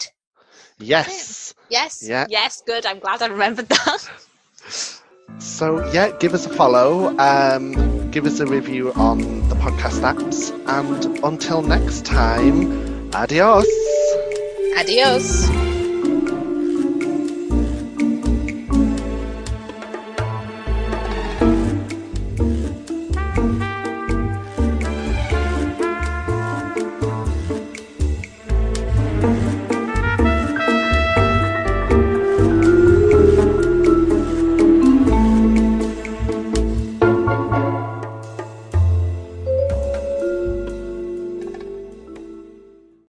[0.80, 1.54] yes.
[1.70, 2.08] Yes.
[2.08, 2.26] Yeah.
[2.30, 2.62] Yes.
[2.66, 2.86] Good.
[2.86, 4.10] I'm glad I remembered that.
[5.40, 9.20] So yeah, give us a follow, um, give us a review on
[9.50, 13.66] the podcast apps, and until next time, adios.
[14.78, 15.71] Adios.